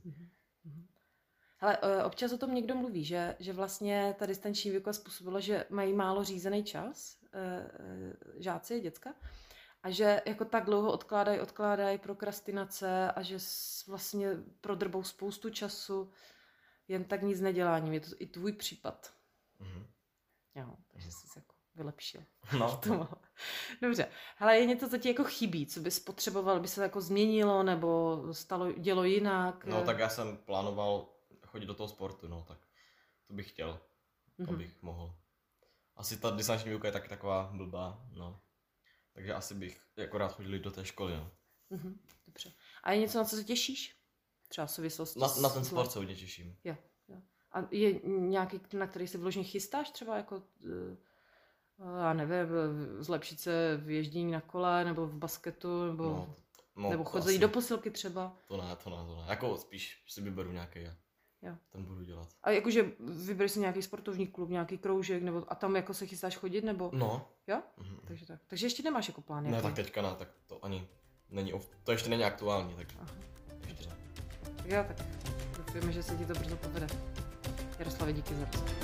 Hele, 1.60 1.78
eh, 1.82 2.04
občas 2.04 2.32
o 2.32 2.38
tom 2.38 2.54
někdo 2.54 2.74
mluví, 2.74 3.04
že, 3.04 3.36
že 3.38 3.52
vlastně 3.52 4.14
ta 4.18 4.26
distanční 4.26 4.70
výuka 4.70 4.92
způsobila, 4.92 5.40
že 5.40 5.64
mají 5.70 5.92
málo 5.92 6.24
řízený 6.24 6.64
čas, 6.64 7.18
eh, 7.32 7.70
eh, 7.78 8.42
žáci, 8.42 8.80
děcka, 8.80 9.14
a 9.82 9.90
že 9.90 10.22
jako 10.26 10.44
tak 10.44 10.64
dlouho 10.64 10.92
odkládají, 10.92 11.40
odkládají 11.40 11.98
prokrastinace 11.98 13.12
a 13.12 13.22
že 13.22 13.38
vlastně 13.86 14.28
prodrbou 14.60 15.02
spoustu 15.02 15.50
času 15.50 16.10
jen 16.88 17.04
tak 17.04 17.22
nic 17.22 17.40
neděláním. 17.40 17.92
Je 17.92 18.00
to 18.00 18.10
i 18.18 18.26
tvůj 18.26 18.52
případ. 18.52 19.12
Mhm. 19.58 19.86
Jo, 20.54 20.74
takže 20.92 21.10
jsi 21.10 21.26
se 21.32 21.38
jako 21.38 21.54
vylepšil. 21.74 22.24
No, 22.58 22.76
To. 22.82 23.08
Dobře. 23.82 24.08
Hele, 24.36 24.58
je 24.58 24.66
něco, 24.66 24.88
co 24.90 24.98
ti 24.98 25.08
jako 25.08 25.24
chybí, 25.24 25.66
co 25.66 25.80
bys 25.80 26.00
potřeboval, 26.00 26.60
by 26.60 26.68
se 26.68 26.82
jako 26.82 27.00
změnilo, 27.00 27.62
nebo 27.62 28.18
stalo, 28.34 28.72
dělo 28.72 29.04
jinak? 29.04 29.64
no 29.64 29.84
tak 29.84 29.98
já 29.98 30.08
jsem 30.08 30.36
plánoval 30.36 31.08
chodit 31.46 31.66
do 31.66 31.74
toho 31.74 31.88
sportu, 31.88 32.28
no 32.28 32.44
tak 32.48 32.58
to 33.26 33.34
bych 33.34 33.48
chtěl, 33.50 33.80
Mhm. 34.38 34.54
abych 34.54 34.82
mohl. 34.82 35.14
Asi 35.96 36.16
ta 36.20 36.30
distanční 36.30 36.70
výuka 36.70 36.88
je 36.88 36.92
taky 36.92 37.08
taková 37.08 37.50
blbá, 37.54 38.06
no. 38.12 38.40
Takže 39.12 39.34
asi 39.34 39.54
bych 39.54 39.80
jako 39.96 40.18
rád 40.18 40.32
chodil 40.32 40.58
do 40.58 40.70
té 40.70 40.84
školy, 40.84 41.16
no. 41.16 41.30
Mhm, 41.70 42.00
dobře. 42.26 42.52
A 42.82 42.92
je 42.92 42.98
něco, 43.00 43.18
na 43.18 43.24
co 43.24 43.36
se 43.36 43.44
těšíš? 43.44 43.96
Třeba 44.48 44.66
v 44.66 44.70
souvislosti 44.70 45.20
Na, 45.20 45.28
s- 45.28 45.40
na 45.40 45.48
ten 45.48 45.64
sport 45.64 45.90
se 45.92 45.98
hodně 45.98 46.16
těším. 46.16 46.56
Jo. 46.64 46.76
A 47.58 47.68
je 47.70 48.00
nějaký, 48.04 48.60
na 48.72 48.86
který 48.86 49.06
se 49.08 49.18
vložně 49.18 49.44
chystáš 49.44 49.90
třeba 49.90 50.16
jako 50.16 50.36
uh, 50.36 50.42
Já 51.98 52.12
nevím, 52.12 52.46
zlepšit 52.98 53.40
se 53.40 53.76
v 53.84 53.90
ježdění 53.90 54.32
na 54.32 54.40
kole, 54.40 54.84
nebo 54.84 55.06
v 55.06 55.14
basketu, 55.14 55.86
nebo, 55.86 56.04
No, 56.04 56.34
no, 56.76 56.90
nebo 56.90 57.04
chodzení 57.04 57.36
asi- 57.36 57.40
do 57.40 57.48
posilky 57.48 57.90
třeba. 57.90 58.36
To 58.46 58.56
ne, 58.56 58.76
to 58.84 58.90
ne, 58.90 58.96
to 58.96 59.16
ne. 59.16 59.24
Jako 59.28 59.56
spíš 59.56 60.04
si 60.08 60.20
vyberu 60.20 60.52
nějaký 60.52 60.86
a 60.86 60.94
Jo. 61.42 61.54
ten 61.70 61.84
budu 61.84 62.02
dělat. 62.04 62.28
A 62.42 62.50
jakože 62.50 62.92
vybereš 62.98 63.52
si 63.52 63.60
nějaký 63.60 63.82
sportovní 63.82 64.26
klub, 64.26 64.48
nějaký 64.50 64.78
kroužek, 64.78 65.22
nebo 65.22 65.44
a 65.48 65.54
tam 65.54 65.76
jako 65.76 65.94
se 65.94 66.06
chystáš 66.06 66.36
chodit, 66.36 66.64
nebo... 66.64 66.90
No. 66.94 67.28
Jo? 67.46 67.62
Mhm. 67.76 67.98
Takže 68.04 68.26
tak. 68.26 68.40
Takže 68.46 68.66
ještě 68.66 68.82
nemáš 68.82 69.08
jako 69.08 69.20
plán 69.20 69.50
Ne, 69.50 69.62
tak 69.62 69.74
teďka 69.74 70.02
ne, 70.02 70.08
tak 70.18 70.28
to 70.46 70.64
ani 70.64 70.88
není, 71.30 71.52
to 71.84 71.92
ještě 71.92 72.10
není 72.10 72.24
aktuální, 72.24 72.74
tak 72.74 72.86
Aha. 73.00 73.14
ještě 73.68 73.88
ne. 73.88 73.96
Tak 74.56 74.66
jo, 74.66 74.84
tak 74.88 75.06
doufujeme, 75.56 75.92
že 75.92 76.02
se 76.02 76.16
ti 76.16 76.26
to 76.26 76.32
brzo 76.32 76.56
povede. 76.56 76.86
Jaroslave, 77.78 78.12
díky 78.12 78.34
za 78.34 78.44
rozhovor. 78.44 78.78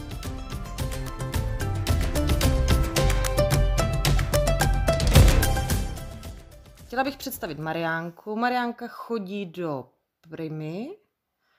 Chtěla 6.87 7.05
bych 7.05 7.17
představit 7.17 7.59
Mariánku. 7.59 8.37
Mariánka 8.37 8.89
chodí 8.89 9.47
do 9.47 9.89
Primy, 10.31 10.97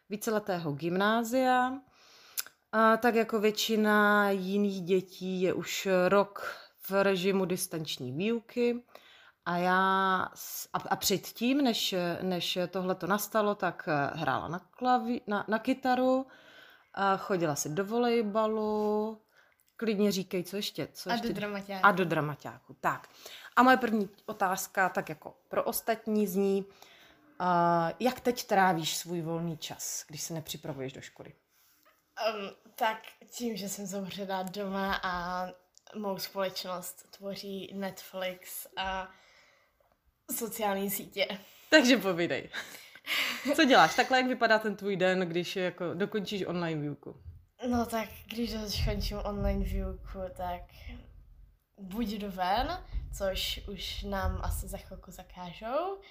víceletého 0.10 0.72
gymnázia. 0.72 1.74
A 2.72 2.98
tak 2.98 3.15
jako 3.15 3.39
většina 3.39 4.30
jiných 4.30 4.82
dětí 4.82 5.42
je 5.42 5.54
už 5.54 5.88
rok 6.08 6.56
v 6.89 7.04
režimu 7.04 7.46
distanční 7.46 8.12
výuky. 8.12 8.84
A 9.46 9.58
já, 9.58 10.15
a, 10.74 10.77
a 10.89 10.96
předtím, 10.96 11.58
než, 11.58 11.96
než 12.22 12.58
tohle 12.70 12.96
to 12.96 13.08
nastalo, 13.08 13.56
tak 13.56 13.89
hrála 14.13 14.48
na, 14.48 14.60
klavi, 14.60 15.22
na, 15.27 15.46
na 15.48 15.60
kytaru, 15.60 16.25
a 16.95 17.17
chodila 17.17 17.55
si 17.55 17.69
do 17.69 17.85
volejbalu, 17.85 19.21
klidně 19.77 20.11
říkej, 20.11 20.43
co 20.43 20.55
ještě? 20.55 20.87
Co 20.93 21.09
A 21.09 21.13
ještě? 21.13 21.27
do 21.27 21.33
dramaťáku. 21.33 21.85
A 21.85 21.91
do 21.91 22.05
dramaťáku, 22.05 22.75
tak. 22.81 23.09
A 23.55 23.63
moje 23.63 23.77
první 23.77 24.09
otázka, 24.25 24.89
tak 24.89 25.09
jako 25.09 25.37
pro 25.47 25.63
ostatní 25.63 26.27
zní, 26.27 26.65
uh, 26.65 27.47
jak 27.99 28.19
teď 28.19 28.43
trávíš 28.43 28.97
svůj 28.97 29.21
volný 29.21 29.57
čas, 29.57 30.05
když 30.07 30.21
se 30.21 30.33
nepřipravuješ 30.33 30.93
do 30.93 31.01
školy? 31.01 31.33
Um, 32.33 32.51
tak 32.75 32.97
tím, 33.29 33.57
že 33.57 33.69
jsem 33.69 33.85
zavřená 33.85 34.43
doma 34.43 34.99
a 35.03 35.45
mou 35.95 36.17
společnost 36.17 37.07
tvoří 37.17 37.71
Netflix 37.73 38.67
a 38.77 39.09
sociální 40.35 40.91
sítě. 40.91 41.27
Takže 41.69 41.97
povídej. 41.97 42.49
Co 43.55 43.65
děláš? 43.65 43.95
Takhle, 43.95 44.17
jak 44.17 44.27
vypadá 44.27 44.59
ten 44.59 44.75
tvůj 44.75 44.95
den, 44.95 45.19
když 45.19 45.55
jako 45.55 45.93
dokončíš 45.93 46.45
online 46.45 46.81
výuku? 46.81 47.15
No 47.67 47.85
tak, 47.85 48.09
když 48.33 48.51
skončím 48.67 49.17
online 49.17 49.65
výuku, 49.65 50.19
tak 50.38 50.62
buď 51.79 52.07
jdu 52.07 52.31
ven, 52.31 52.83
což 53.17 53.62
už 53.67 54.03
nám 54.03 54.41
asi 54.43 54.67
za 54.67 54.77
chvilku 54.77 55.12
zakážou, 55.12 56.01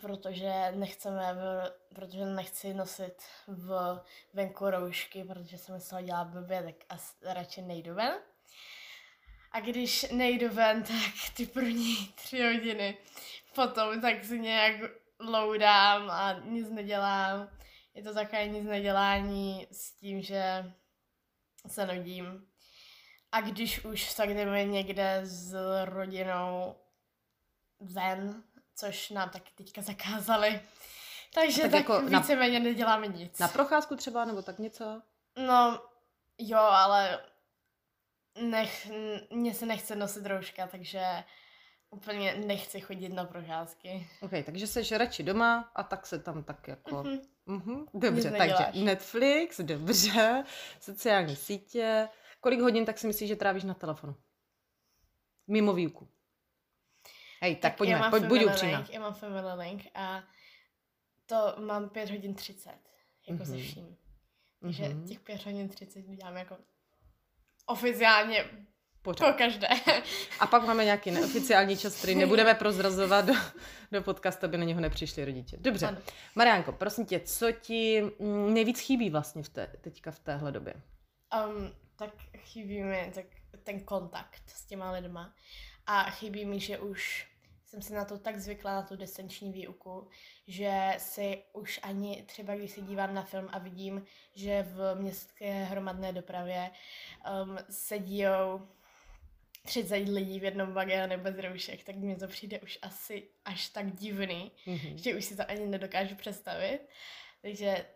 protože 0.00 0.72
nechceme, 0.74 1.34
v, 1.34 1.72
protože 1.94 2.24
nechci 2.24 2.74
nosit 2.74 3.14
v 3.48 4.00
venku 4.34 4.70
roušky, 4.70 5.24
protože 5.24 5.58
se 5.58 5.72
mi 5.72 5.80
z 5.80 5.88
toho 5.88 6.02
dělá 6.02 6.24
blbě, 6.24 6.62
tak 6.62 6.74
asi 6.88 7.14
radši 7.22 7.62
nejdu 7.62 7.94
ven. 7.94 8.12
A 9.52 9.60
když 9.60 10.10
nejdu 10.10 10.54
ven, 10.54 10.82
tak 10.82 11.36
ty 11.36 11.46
první 11.46 11.96
tři 12.14 12.44
hodiny 12.44 12.98
potom 13.54 14.00
tak 14.00 14.24
si 14.24 14.38
nějak 14.38 14.74
loudám 15.20 16.10
a 16.10 16.32
nic 16.32 16.70
nedělám. 16.70 17.48
Je 17.94 18.02
to 18.02 18.14
takové 18.14 18.48
nic 18.48 18.64
nedělání 18.66 19.66
s 19.72 19.92
tím, 19.92 20.22
že 20.22 20.72
se 21.66 21.86
nudím. 21.86 22.46
A 23.32 23.40
když 23.40 23.84
už, 23.84 24.14
tak 24.14 24.28
jdeme 24.28 24.64
někde 24.64 25.20
s 25.24 25.54
rodinou 25.84 26.76
ven, 27.80 28.42
což 28.76 29.10
nám 29.10 29.30
taky 29.30 29.50
teďka 29.54 29.82
zakázali. 29.82 30.60
Takže 31.34 31.62
tak 31.62 31.70
tak, 31.70 31.80
jako 31.80 31.92
jako 31.92 32.08
na- 32.08 32.18
víceméně 32.18 32.60
neděláme 32.60 33.06
nic. 33.06 33.38
Na 33.38 33.48
procházku 33.48 33.96
třeba, 33.96 34.24
nebo 34.24 34.42
tak 34.42 34.58
něco? 34.58 35.02
No, 35.46 35.82
jo, 36.38 36.58
ale 36.58 37.24
nech, 38.40 38.90
mně 39.30 39.54
se 39.54 39.66
nechce 39.66 39.96
nosit 39.96 40.26
rouška, 40.26 40.66
takže 40.66 41.24
úplně 41.90 42.34
nechci 42.34 42.80
chodit 42.80 43.08
na 43.08 43.24
procházky. 43.24 44.08
OK, 44.20 44.30
takže 44.44 44.66
jsi 44.66 44.98
radši 44.98 45.22
doma 45.22 45.70
a 45.74 45.82
tak 45.82 46.06
se 46.06 46.18
tam 46.18 46.42
tak 46.44 46.68
jako... 46.68 47.02
Mhm. 47.02 47.18
Mhm, 47.46 47.86
dobře, 47.94 48.10
Nic 48.30 48.38
takže 48.38 48.38
neděláš. 48.38 48.74
Netflix, 48.74 49.60
dobře, 49.60 50.44
sociální 50.80 51.36
sítě. 51.36 52.08
Kolik 52.40 52.60
hodin 52.60 52.84
tak 52.84 52.98
si 52.98 53.06
myslíš, 53.06 53.28
že 53.28 53.36
trávíš 53.36 53.64
na 53.64 53.74
telefonu? 53.74 54.16
Mimo 55.46 55.72
výuku. 55.72 56.08
Hej, 57.42 57.56
tak, 57.56 57.72
já 57.72 57.76
pojďme, 57.76 57.98
mám 57.98 58.10
pojď, 58.10 58.24
buď 58.24 58.44
upřímná. 58.44 58.86
Já 58.90 59.00
mám 59.00 59.14
Family 59.14 59.68
Link 59.68 59.86
a 59.94 60.22
to 61.26 61.54
mám 61.58 61.88
5 61.88 62.10
hodin 62.10 62.34
30, 62.34 62.70
jako 63.28 63.44
se 63.44 63.52
Mhm. 63.52 63.60
vším. 63.60 63.96
Takže 64.60 64.88
Mhm. 64.88 65.06
těch 65.08 65.20
5 65.20 65.44
hodin 65.46 65.68
30 65.68 66.02
dělám 66.02 66.36
jako 66.36 66.56
oficiálně 67.66 68.44
po 69.02 69.10
Pořád. 69.10 69.36
každé. 69.36 69.68
A 70.40 70.46
pak 70.46 70.66
máme 70.66 70.84
nějaký 70.84 71.10
neoficiální 71.10 71.76
čas, 71.76 71.96
který 71.96 72.14
nebudeme 72.14 72.54
prozrazovat 72.54 73.24
do, 73.24 73.34
do 73.92 74.02
podcastu, 74.02 74.46
aby 74.46 74.58
na 74.58 74.64
něho 74.64 74.80
nepřišli 74.80 75.24
rodiče. 75.24 75.56
Dobře. 75.60 75.86
Ano. 75.86 75.98
Mariánko, 76.34 76.72
prosím 76.72 77.06
tě, 77.06 77.20
co 77.20 77.52
ti 77.52 78.02
mm, 78.18 78.54
nejvíc 78.54 78.80
chybí 78.80 79.10
vlastně 79.10 79.42
v 79.42 79.48
té, 79.48 79.66
teďka 79.80 80.10
v 80.10 80.18
téhle 80.18 80.52
době? 80.52 80.74
Um, 81.46 81.72
tak 81.96 82.10
chybí 82.36 82.82
mi 82.82 83.12
tak 83.14 83.24
ten 83.62 83.80
kontakt 83.80 84.42
s 84.46 84.66
těma 84.66 84.90
lidma. 84.90 85.34
A 85.86 86.10
chybí 86.10 86.44
mi, 86.44 86.60
že 86.60 86.78
už 86.78 87.30
jsem 87.70 87.82
si 87.82 87.92
na 87.92 88.04
to 88.04 88.18
tak 88.18 88.38
zvykla, 88.38 88.74
na 88.74 88.82
tu 88.82 88.96
distanční 88.96 89.52
výuku, 89.52 90.08
že 90.46 90.94
si 90.98 91.42
už 91.52 91.80
ani 91.82 92.24
třeba, 92.26 92.56
když 92.56 92.70
se 92.70 92.80
dívám 92.80 93.14
na 93.14 93.22
film 93.22 93.48
a 93.52 93.58
vidím, 93.58 94.04
že 94.34 94.62
v 94.62 94.94
městské 94.94 95.64
hromadné 95.64 96.12
dopravě 96.12 96.70
um, 97.44 97.58
sedí 97.70 98.24
30 99.62 99.96
lidí 100.08 100.40
v 100.40 100.44
jednom 100.44 100.72
vagónu 100.72 101.18
bez 101.22 101.38
roušek, 101.38 101.84
tak 101.84 101.96
mně 101.96 102.16
to 102.16 102.28
přijde 102.28 102.60
už 102.60 102.78
asi 102.82 103.28
až 103.44 103.68
tak 103.68 103.92
divný, 103.94 104.52
Mhm. 104.66 104.98
že 104.98 105.14
už 105.14 105.24
si 105.24 105.36
to 105.36 105.50
ani 105.50 105.66
nedokážu 105.66 106.14
představit. 106.14 106.80
Takže 107.42 107.86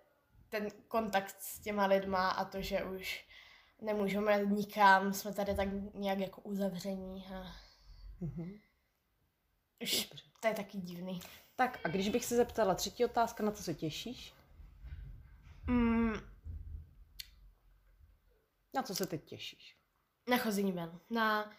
ten 0.48 0.68
kontakt 0.88 1.36
s 1.42 1.58
těma 1.60 1.86
lidma 1.86 2.30
a 2.30 2.44
to, 2.44 2.62
že 2.62 2.84
už 2.84 3.26
nemůžeme 3.82 4.44
nikam, 4.44 5.12
jsme 5.12 5.34
tady 5.34 5.54
tak 5.54 5.68
nějak 5.94 6.18
jako 6.18 6.40
uzavření 6.40 7.26
a 7.26 7.52
Mhm. 8.20 8.60
už 9.82 10.02
Dobře. 10.08 10.24
to 10.40 10.48
je 10.48 10.54
taky 10.54 10.78
divný. 10.78 11.20
Tak 11.56 11.80
a 11.84 11.88
když 11.88 12.08
bych 12.08 12.24
se 12.24 12.36
zeptala, 12.36 12.74
třetí 12.74 13.04
otázka, 13.04 13.44
na 13.44 13.50
co 13.52 13.62
se 13.62 13.74
těšíš? 13.74 14.34
Mm, 15.66 16.14
Na 18.74 18.82
co 18.82 18.94
se 18.94 19.06
teď 19.06 19.24
těšíš? 19.24 19.76
Na 20.26 20.38
chození 20.38 20.72
ven, 20.72 21.00
na, 21.10 21.50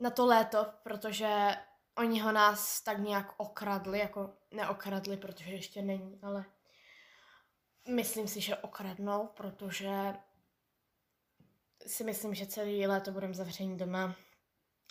na 0.00 0.10
to 0.10 0.26
léto, 0.26 0.66
protože 0.82 1.56
oni 1.94 2.20
ho 2.20 2.32
nás 2.32 2.80
tak 2.80 2.98
nějak 2.98 3.34
okradli, 3.36 3.98
jako 3.98 4.30
neokradli, 4.50 5.16
protože 5.16 5.50
ještě 5.50 5.82
není, 5.82 6.18
ale 6.22 6.44
myslím 7.88 8.28
si, 8.28 8.40
že 8.40 8.56
okradnou, 8.56 9.26
protože 9.26 10.14
si 11.86 12.04
myslím, 12.04 12.34
že 12.34 12.46
celý 12.46 12.86
léto 12.86 13.12
budeme 13.12 13.34
zavření 13.34 13.76
doma 13.76 14.14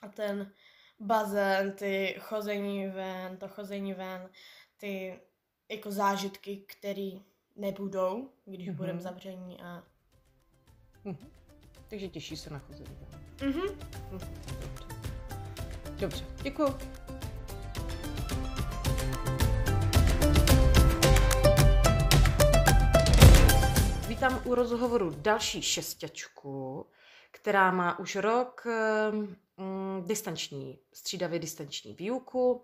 a 0.04 0.08
ten 0.08 0.52
bazén, 1.00 1.72
ty 1.72 2.16
chození 2.20 2.88
ven, 2.88 3.38
to 3.38 3.48
chození 3.48 3.94
ven, 3.94 4.30
ty 4.78 5.20
jako 5.70 5.92
zážitky, 5.92 6.58
které 6.58 7.12
nebudou, 7.56 8.32
když 8.46 8.68
Mhm. 8.68 8.74
mm-hmm. 8.76 8.78
budeme 8.78 9.02
zavření 9.02 9.62
a 9.62 9.84
Mhm. 11.04 11.32
Takže 11.90 12.08
těšíš 12.08 12.40
se 12.40 12.50
na 12.50 12.60
chození. 12.60 12.98
mm-hmm. 13.38 13.76
Dobře. 14.12 14.28
Dobře, 16.00 16.26
děkuji. 16.42 16.68
Vítám 24.08 24.42
u 24.46 24.56
rozhovoru 24.56 25.10
další 25.18 25.62
šestěčku, 25.62 26.86
která 27.32 27.72
má 27.72 28.00
už 28.00 28.16
rok 28.16 28.68
mm, 29.12 30.04
distanční, 30.06 30.80
střídavě 30.94 31.40
distanční 31.40 31.94
výuku. 31.94 32.64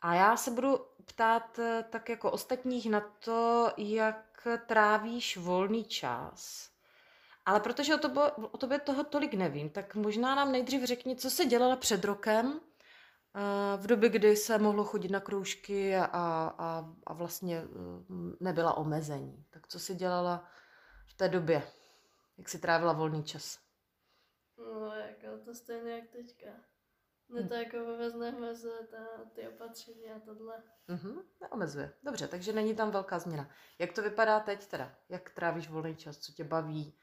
A 0.00 0.14
já 0.14 0.36
se 0.36 0.50
budu 0.50 0.78
ptát 1.04 1.58
eh, 1.58 1.84
tak 1.90 2.08
jako 2.08 2.30
ostatních 2.30 2.90
na 2.90 3.00
to, 3.00 3.72
jak 3.76 4.48
trávíš 4.66 5.36
volný 5.36 5.84
čas. 5.84 6.70
Ale 7.48 7.60
protože 7.60 7.94
o, 7.94 7.98
tobo, 7.98 8.30
o 8.30 8.58
tobě 8.58 8.78
toho 8.78 9.04
tolik 9.04 9.34
nevím, 9.34 9.70
tak 9.70 9.94
možná 9.94 10.34
nám 10.34 10.52
nejdřív 10.52 10.84
řekni, 10.84 11.16
co 11.16 11.30
se 11.30 11.44
dělala 11.44 11.76
před 11.76 12.04
rokem, 12.04 12.60
eh, 13.34 13.76
v 13.76 13.86
době, 13.86 14.08
kdy 14.08 14.36
se 14.36 14.58
mohlo 14.58 14.84
chodit 14.84 15.10
na 15.10 15.20
kroužky 15.20 15.96
a, 15.96 16.04
a, 16.04 16.94
a 17.06 17.12
vlastně 17.12 17.58
eh, 17.58 17.66
nebyla 18.40 18.76
omezení. 18.76 19.44
Tak 19.50 19.68
co 19.68 19.78
si 19.78 19.94
dělala 19.94 20.48
v 21.06 21.14
té 21.14 21.28
době? 21.28 21.62
Jak 22.38 22.48
si 22.48 22.58
trávila 22.58 22.92
volný 22.92 23.24
čas? 23.24 23.58
No, 24.58 24.94
jako 24.94 25.44
to 25.44 25.54
stejně 25.54 25.90
jak 25.92 26.08
teďka. 26.08 26.50
Mě 27.28 27.48
to 27.48 27.54
jako 27.54 27.84
vůbec 27.84 28.14
nehmezuje 28.14 28.86
ta, 28.90 29.24
ty 29.32 29.48
opatření 29.48 30.10
a 30.10 30.20
tohle. 30.20 30.62
Mhm, 30.88 31.22
neomezuje. 31.40 31.92
Dobře, 32.02 32.28
takže 32.28 32.52
není 32.52 32.76
tam 32.76 32.90
velká 32.90 33.18
změna. 33.18 33.50
Jak 33.78 33.92
to 33.92 34.02
vypadá 34.02 34.40
teď 34.40 34.66
teda? 34.66 34.94
Jak 35.08 35.30
trávíš 35.30 35.68
volný 35.68 35.96
čas? 35.96 36.18
Co 36.18 36.32
tě 36.32 36.44
baví? 36.44 36.98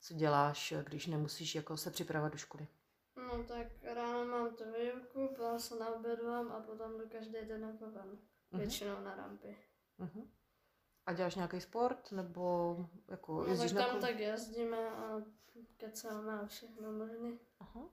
Co 0.00 0.14
děláš, 0.14 0.74
když 0.84 1.06
nemusíš 1.06 1.54
jako 1.54 1.76
se 1.76 1.90
připravovat 1.90 2.32
do 2.32 2.38
školy? 2.38 2.66
No 3.16 3.44
tak 3.44 3.66
ráno 3.82 4.24
mám 4.24 4.56
tu 4.56 4.64
výuku, 4.72 5.34
byla 5.36 5.58
se 5.58 5.74
naobědvám 5.78 6.52
a 6.52 6.60
potom 6.60 6.98
jdu 6.98 7.08
každý 7.08 7.32
den 7.48 7.62
jako 7.62 7.90
ven. 7.90 8.18
Většinou 8.52 9.00
na 9.00 9.14
rampy. 9.14 9.56
Mhm. 9.98 10.30
A 11.06 11.12
děláš 11.12 11.34
nějaký 11.34 11.60
sport? 11.60 12.12
Nebo 12.12 12.76
jako 13.08 13.34
No 13.40 13.46
jezdíš 13.46 13.70
tak 13.72 13.78
na 13.80 13.86
tam 13.86 13.90
kole? 13.98 14.12
tak 14.12 14.20
jezdíme 14.20 14.90
a 14.90 15.22
kecáme 15.76 16.40
a 16.40 16.46
všechno 16.46 16.92
možný. 16.92 17.38
Aha. 17.60 17.88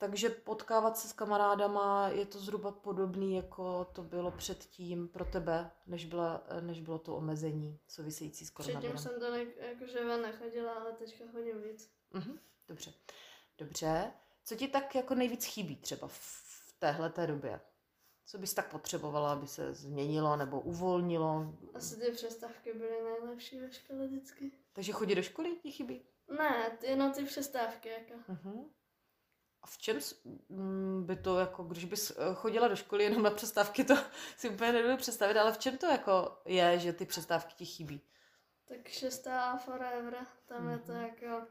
Takže 0.00 0.30
potkávat 0.30 0.98
se 0.98 1.08
s 1.08 1.12
kamarádama 1.12 2.08
je 2.08 2.26
to 2.26 2.38
zhruba 2.38 2.72
podobný, 2.72 3.36
jako 3.36 3.84
to 3.84 4.02
bylo 4.02 4.30
předtím 4.30 5.08
pro 5.08 5.24
tebe, 5.24 5.70
než, 5.86 6.04
byla, 6.04 6.44
než 6.60 6.80
bylo 6.80 6.98
to 6.98 7.16
omezení 7.16 7.78
související 7.88 8.46
s 8.46 8.50
Předtím 8.50 8.74
koronavirem. 8.74 8.98
jsem 8.98 9.20
to 9.20 9.30
ne, 9.30 9.44
jakože 9.68 10.04
ven 10.04 10.22
nechodila, 10.22 10.72
ale 10.74 10.92
teďka 10.92 11.24
chodím 11.32 11.62
víc. 11.62 11.90
Mhm, 12.12 12.38
dobře. 12.68 12.92
Dobře. 13.58 14.12
Co 14.44 14.56
ti 14.56 14.68
tak 14.68 14.94
jako 14.94 15.14
nejvíc 15.14 15.44
chybí 15.44 15.76
třeba 15.76 16.08
v 16.08 16.74
téhle 16.78 17.10
té 17.10 17.26
době? 17.26 17.60
Co 18.26 18.38
bys 18.38 18.54
tak 18.54 18.70
potřebovala, 18.70 19.32
aby 19.32 19.46
se 19.46 19.74
změnilo 19.74 20.36
nebo 20.36 20.60
uvolnilo? 20.60 21.54
Asi 21.74 21.96
ty 21.96 22.10
přestávky 22.12 22.72
byly 22.72 23.02
nejlepší 23.04 23.60
ve 23.60 23.72
škole 23.72 24.06
vždycky. 24.06 24.52
Takže 24.72 24.92
chodit 24.92 25.14
do 25.14 25.22
školy 25.22 25.56
ti 25.62 25.70
chybí? 25.72 26.02
Ne, 26.38 26.78
jenom 26.82 27.12
ty 27.12 27.24
přestávky 27.24 27.88
jako. 27.88 28.14
Mhm. 28.28 28.70
A 29.62 29.66
v 29.66 29.78
čem 29.78 29.98
by 31.00 31.16
to, 31.16 31.38
jako, 31.38 31.64
když 31.64 31.84
bys 31.84 32.10
eh, 32.10 32.14
chodila 32.34 32.68
do 32.68 32.76
školy 32.76 33.04
jenom 33.04 33.22
na 33.22 33.30
přestávky, 33.30 33.84
to 33.84 33.94
si 34.36 34.48
úplně 34.50 34.72
nedovedu 34.72 34.98
představit, 34.98 35.36
ale 35.36 35.52
v 35.52 35.58
čem 35.58 35.78
to 35.78 35.86
jako 35.86 36.40
je, 36.44 36.78
že 36.78 36.92
ty 36.92 37.06
přestávky 37.06 37.54
ti 37.54 37.64
chybí? 37.64 38.00
Tak 38.64 38.88
šestá 38.88 39.50
a 39.50 39.56
forever, 39.58 40.26
tam 40.46 40.68
je 40.68 40.78
to 40.78 40.92
Mhm. 40.92 41.02
jako... 41.02 41.46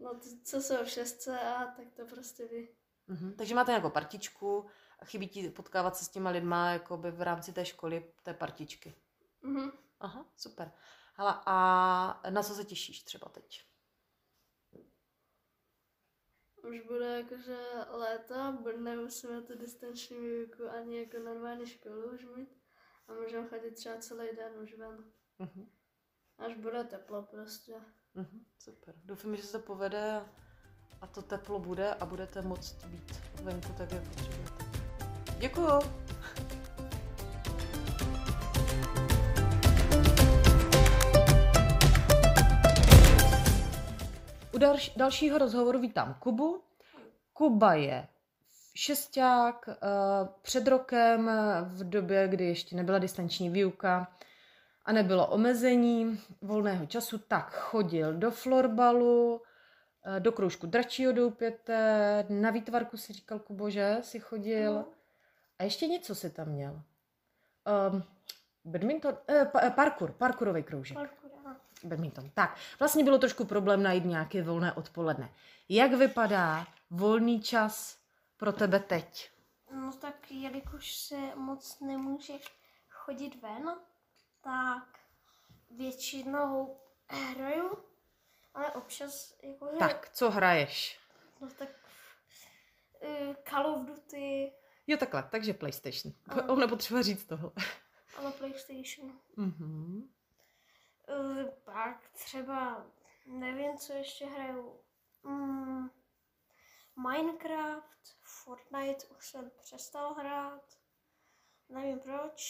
No 0.00 0.14
ty, 0.14 0.28
co 0.44 0.62
jsou 0.62 0.84
v 0.84 0.88
šestce 0.90 1.40
a 1.40 1.64
tak 1.66 1.86
to 1.96 2.06
prostě 2.06 2.46
ví. 2.46 2.68
Mhm. 3.06 3.34
Takže 3.36 3.54
máte 3.54 3.70
nějakou 3.70 3.90
partičku 3.90 4.66
a 4.98 5.04
chybí 5.04 5.28
ti 5.28 5.50
potkávat 5.50 5.96
se 5.96 6.04
s 6.04 6.08
těma 6.08 6.30
lidma 6.30 6.70
jakoby 6.70 7.10
v 7.10 7.22
rámci 7.22 7.52
té 7.52 7.64
školy, 7.64 8.12
té 8.22 8.34
partičky. 8.34 8.94
Mhm. 9.42 9.70
Aha, 10.00 10.24
super. 10.36 10.72
Hele, 11.14 11.34
a 11.46 12.20
na 12.30 12.42
co 12.42 12.54
se 12.54 12.64
těšíš 12.64 13.02
třeba 13.02 13.28
teď? 13.28 13.64
Už 16.74 16.80
bude 16.80 17.06
jakože 17.16 17.56
léto, 17.90 18.34
bude- 18.60 18.78
nemusíme 18.78 19.42
tu 19.42 19.58
distanční 19.58 20.16
výuku 20.18 20.68
ani 20.70 20.98
jako 20.98 21.18
normální 21.18 21.66
školu 21.66 22.10
už 22.14 22.26
mít. 22.36 22.48
A 23.08 23.12
můžeme 23.12 23.48
chodit 23.48 23.70
třeba 23.70 23.96
celý 23.96 24.36
den 24.36 24.52
už 24.62 24.74
ven. 24.74 25.04
Mhm. 25.38 25.68
Až 26.38 26.54
bude 26.54 26.84
teplo 26.84 27.22
prostě. 27.22 27.74
Mhm, 28.14 28.44
super. 28.58 28.94
Doufám, 29.04 29.36
že 29.36 29.42
se 29.42 29.52
to 29.52 29.66
povede 29.66 30.12
a, 30.12 30.28
a 31.00 31.06
to 31.06 31.22
teplo 31.22 31.58
bude 31.58 31.94
a 31.94 32.06
budete 32.06 32.42
moct 32.42 32.84
být 32.84 33.20
venku 33.42 33.72
tak, 33.78 33.92
jak 33.92 34.08
potřebujete. 34.08 34.64
Děkuju. 35.38 35.80
Dalš- 44.64 44.92
dalšího 44.96 45.38
rozhovoru 45.38 45.78
vítám 45.80 46.16
Kubu. 46.20 46.62
Kuba 47.32 47.74
je 47.74 48.08
šesták, 48.74 49.68
eh, 49.68 49.76
před 50.42 50.68
rokem, 50.68 51.30
v 51.64 51.88
době, 51.88 52.28
kdy 52.28 52.44
ještě 52.44 52.76
nebyla 52.76 52.98
distanční 52.98 53.50
výuka 53.50 54.12
a 54.84 54.92
nebylo 54.92 55.26
omezení 55.26 56.20
volného 56.42 56.86
času, 56.86 57.18
tak 57.18 57.54
chodil 57.54 58.14
do 58.14 58.30
florbalu, 58.30 59.42
eh, 60.06 60.20
do 60.20 60.32
kroužku 60.32 60.66
dračího 60.66 61.12
doupěte, 61.12 62.26
na 62.28 62.50
výtvarku 62.50 62.96
si 62.96 63.12
říkal 63.12 63.38
Kubo, 63.38 63.70
že 63.70 63.96
si 64.00 64.20
chodil. 64.20 64.84
A 65.58 65.64
ještě 65.64 65.86
něco 65.86 66.14
si 66.14 66.30
tam 66.30 66.48
měl. 66.48 66.82
Um, 67.92 68.02
badminton, 68.64 69.16
eh, 69.28 69.44
pa, 69.44 69.70
parkour, 69.70 70.12
parkourový 70.12 70.62
kroužek. 70.62 70.96
Parkour. 70.96 71.23
Badminton. 71.84 72.30
Tak, 72.34 72.56
vlastně 72.78 73.04
bylo 73.04 73.18
trošku 73.18 73.44
problém 73.44 73.82
najít 73.82 74.04
nějaké 74.04 74.42
volné 74.42 74.72
odpoledne. 74.72 75.30
Jak 75.68 75.92
vypadá 75.92 76.66
volný 76.90 77.40
čas 77.42 77.98
pro 78.36 78.52
tebe 78.52 78.80
teď? 78.80 79.30
No 79.70 79.92
tak 79.92 80.30
jelikož 80.30 80.94
se 80.94 81.16
moc 81.36 81.80
nemůže 81.80 82.32
chodit 82.90 83.42
ven, 83.42 83.70
tak 84.40 84.98
většinou 85.70 86.76
hraju, 87.08 87.78
ale 88.54 88.70
občas 88.72 89.34
jakože, 89.42 89.76
Tak, 89.78 90.08
co 90.12 90.30
hraješ? 90.30 90.98
no 91.40 91.48
tak 91.58 91.68
uh, 93.00 93.34
Call 93.50 93.66
of 93.66 93.86
Duty, 93.86 94.52
Jo, 94.86 94.96
takhle, 94.96 95.22
takže 95.30 95.54
PlayStation. 95.54 96.14
Ano. 96.28 96.42
On 96.52 96.58
nepotřeba 96.60 97.02
říct 97.02 97.24
tohle. 97.24 97.50
ale 98.18 98.32
PlayStation. 98.32 99.12
Mhm. 99.36 100.08
Uh, 101.08 101.44
pak 101.64 102.08
třeba, 102.12 102.86
nevím, 103.26 103.76
co 103.78 103.92
ještě 103.92 104.26
hraju. 104.26 104.80
Mm, 105.22 105.90
Minecraft, 106.96 108.16
Fortnite 108.22 109.06
už 109.16 109.28
jsem 109.30 109.50
přestal 109.60 110.14
hrát. 110.14 110.62
Nevím 111.68 112.00
proč. 112.00 112.40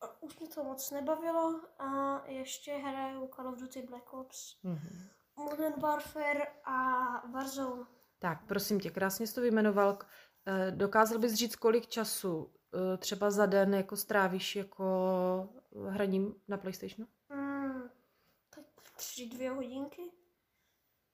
A 0.00 0.22
Už 0.22 0.38
mě 0.38 0.48
to 0.48 0.64
moc 0.64 0.90
nebavilo 0.90 1.60
a 1.78 2.22
ještě 2.26 2.72
hraju 2.72 3.30
Call 3.36 3.48
of 3.48 3.58
Duty 3.60 3.82
Black 3.82 4.12
Ops, 4.12 4.62
Mhm. 4.62 5.08
Modern 5.36 5.80
Warfare 5.80 6.46
a 6.64 6.76
Warzone. 7.26 7.84
Tak, 8.18 8.46
prosím 8.46 8.80
tě, 8.80 8.90
krásně 8.90 9.26
jsi 9.26 9.34
to 9.34 9.40
vyjmenoval. 9.40 9.98
Eh, 10.46 10.70
Dokázal 10.70 11.18
bys 11.18 11.32
říct, 11.34 11.56
kolik 11.56 11.86
času 11.86 12.54
eh, 12.94 12.96
třeba 12.96 13.30
za 13.30 13.46
den 13.46 13.74
jako 13.74 13.96
strávíš 13.96 14.56
jako 14.56 14.84
hraním 15.88 16.34
na 16.48 16.56
PlayStationu? 16.58 17.08
Mm, 17.28 17.41
tři, 19.02 19.26
dvě 19.28 19.50
hodinky. 19.50 20.02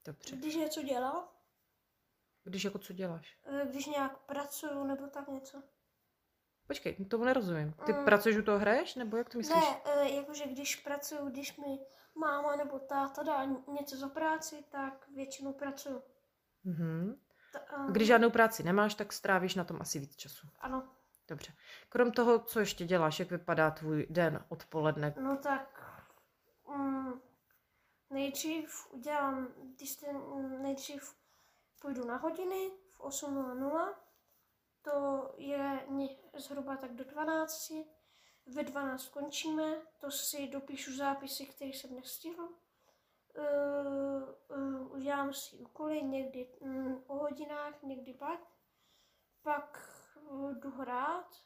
Dobře. 0.04 0.36
Když 0.36 0.54
něco 0.56 0.82
dělám, 0.82 1.28
Když 2.44 2.64
jako 2.64 2.78
co 2.78 2.92
děláš? 2.92 3.38
eh, 3.44 3.66
když 3.66 3.86
nějak 3.86 4.18
pracuju 4.18 4.84
nebo 4.84 5.06
tak 5.06 5.28
něco. 5.28 5.62
Počkej, 6.66 7.04
tomu 7.04 7.24
nerozumím. 7.24 7.72
Ty 7.86 7.92
Mm. 7.92 8.04
pracuješ 8.04 8.36
u 8.38 8.42
toho 8.42 8.58
hraješ, 8.58 8.94
nebo 8.94 9.16
jak 9.16 9.28
to 9.28 9.38
myslíš? 9.38 9.56
Ne, 9.64 9.80
eh, 9.84 10.08
jakože 10.14 10.46
když 10.46 10.76
pracuju, 10.76 11.28
když 11.30 11.56
mi 11.56 11.78
máma 12.14 12.56
nebo 12.56 12.78
táta 12.78 13.22
dá 13.22 13.44
něco 13.44 13.96
za 13.96 14.08
práci, 14.08 14.64
tak 14.70 15.08
většinou 15.14 15.52
pracuju. 15.52 16.02
Mhm. 16.64 17.20
Ta, 17.52 17.58
a, 17.58 17.90
Když 17.90 18.08
žádnou 18.08 18.30
práci 18.30 18.62
nemáš, 18.62 18.94
tak 18.94 19.12
strávíš 19.12 19.54
na 19.54 19.64
tom 19.64 19.78
asi 19.80 19.98
víc 19.98 20.16
času. 20.16 20.46
Ano, 20.58 20.94
Dobře. 21.28 21.52
Krom 21.88 22.12
toho, 22.12 22.38
co 22.38 22.60
ještě 22.60 22.84
děláš, 22.84 23.18
jak 23.18 23.30
vypadá 23.30 23.70
tvůj 23.70 24.06
den 24.10 24.44
odpoledne? 24.48 25.14
no 25.20 25.36
tak 25.36 25.92
mm, 26.76 27.20
nejdřív 28.10 28.92
udělám, 28.92 29.48
když 29.56 29.96
ten, 29.96 30.22
nejdřív 30.62 31.14
půjdu 31.80 32.04
na 32.04 32.16
hodiny 32.16 32.70
v 32.90 33.00
8.00, 33.00 33.94
to 34.82 35.28
je 35.36 35.86
zhruba 36.36 36.76
tak 36.76 36.94
do 36.94 37.04
12. 37.04 37.72
Ve 38.46 38.64
12 38.64 39.08
končíme, 39.08 39.76
to 39.98 40.10
si 40.10 40.48
dopíšu 40.48 40.96
zápisy, 40.96 41.46
které 41.46 41.70
jsem 41.70 41.94
nestihl. 41.96 42.48
Uh, 43.38 44.56
uh, 44.58 44.92
udělám 44.92 45.32
si 45.32 45.56
úkoly 45.56 46.02
někdy 46.02 46.48
mm, 46.60 47.02
o 47.06 47.18
hodinách, 47.18 47.82
někdy 47.82 48.14
pak. 48.14 48.40
Pak 49.42 49.90
uh, 50.20 50.54
jdu 50.54 50.70
hrát 50.70 51.36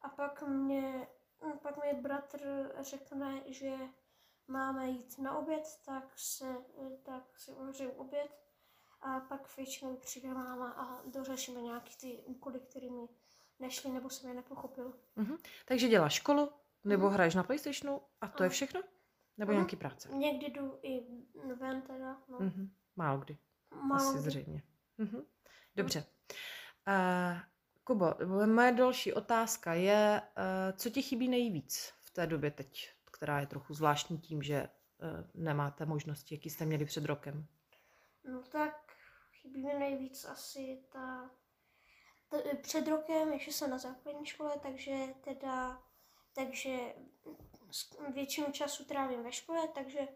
a 0.00 0.08
pak 0.08 0.42
mě, 0.42 1.08
mm, 1.40 1.58
pak 1.58 1.84
mi 1.84 2.00
bratr 2.00 2.72
řekne, 2.80 3.42
že 3.46 3.78
máme 4.52 4.88
jít 4.88 5.18
na 5.18 5.38
oběd, 5.38 5.62
tak 5.84 6.12
se, 6.16 6.56
tak 7.02 7.22
si 7.38 7.50
uvařím 7.52 7.90
oběd 7.90 8.30
a 9.00 9.20
pak 9.20 9.56
většinou 9.56 9.96
přijde 9.96 10.28
máma 10.28 10.70
a 10.70 11.02
dořešíme 11.06 11.60
nějaký 11.60 11.96
ty 12.00 12.22
úkoly, 12.24 12.60
které 12.60 12.90
mi 12.90 13.08
nešly 13.58 13.90
nebo 13.90 14.10
jsem 14.10 14.28
je 14.28 14.34
nepochopil. 14.36 14.94
Mhm. 15.16 15.36
Takže 15.64 15.88
děláš 15.88 16.14
školu, 16.14 16.50
nebo 16.84 17.04
Mhm. 17.06 17.14
hraješ 17.14 17.34
na 17.34 17.42
PlayStationu 17.42 18.00
a 18.20 18.28
to 18.28 18.42
je 18.42 18.46
Ano. 18.46 18.52
všechno? 18.52 18.80
Nebo 19.38 19.52
Mhm. 19.52 19.58
nějaký 19.60 19.76
práce? 19.76 20.08
Někdy 20.12 20.46
jdu 20.50 20.78
i 20.82 21.06
ven 21.54 21.82
teda, 21.82 22.22
no. 22.28 22.38
Mhm. 22.40 22.70
Málo 22.96 23.18
kdy. 23.20 23.38
Málo 23.82 23.94
Asi 24.10 24.12
kdy. 24.18 24.22
zřejmě. 24.30 24.62
Mhm. 24.98 25.22
Dobře. 25.76 26.04
Uh, 26.88 27.38
Kubo, 27.84 28.06
moje 28.46 28.72
další 28.72 29.12
otázka 29.12 29.74
je, 29.74 30.22
uh, 30.22 30.78
co 30.78 30.90
ti 30.90 31.02
chybí 31.02 31.28
nejvíc 31.28 31.92
v 32.00 32.10
té 32.10 32.26
době 32.26 32.50
teď, 32.50 32.94
která 33.22 33.40
je 33.40 33.46
trochu 33.46 33.74
zvláštní 33.74 34.18
tím, 34.18 34.42
že 34.42 34.62
uh, 34.62 35.08
nemáte 35.34 35.86
možnosti, 35.86 36.34
jaký 36.34 36.50
jste 36.50 36.64
měli 36.64 36.84
před 36.84 37.04
rokem? 37.04 37.46
No 38.24 38.42
tak 38.42 38.92
chybí 39.32 39.62
mi 39.62 39.74
nejvíc 39.74 40.24
asi 40.24 40.84
ta... 40.92 41.30
t- 42.28 42.56
před 42.62 42.88
rokem 42.88 43.32
ještě 43.32 43.52
jsem 43.52 43.70
na 43.70 43.78
základní 43.78 44.26
škole, 44.26 44.58
takže 44.62 45.06
teda... 45.24 45.82
Takže 46.34 46.78
většinu 48.14 48.52
času 48.52 48.84
trávím 48.84 49.22
ve 49.22 49.32
škole, 49.32 49.68
takže 49.68 50.08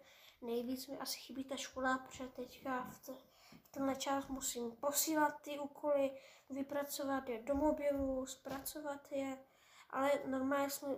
nejvíc 0.42 0.87
mi 0.87 0.99
asi 0.99 1.19
chybí 1.19 1.45
ta 1.45 1.57
škola, 1.57 1.99
protože 1.99 2.25
teďka 2.29 2.90
v, 2.90 3.07
te, 3.07 3.12
v 3.12 3.71
tenhle 3.71 3.97
čas 3.97 4.29
musím 4.29 4.71
posílat 4.71 5.42
ty 5.42 5.59
úkoly, 5.59 6.11
vypracovat 6.51 7.29
je 7.29 7.42
do 7.42 7.55
mobilu, 7.55 8.27
zpracovat 8.27 9.12
je, 9.12 9.38
ale 9.90 10.11
normálně 10.27 10.71
jsme 10.71 10.88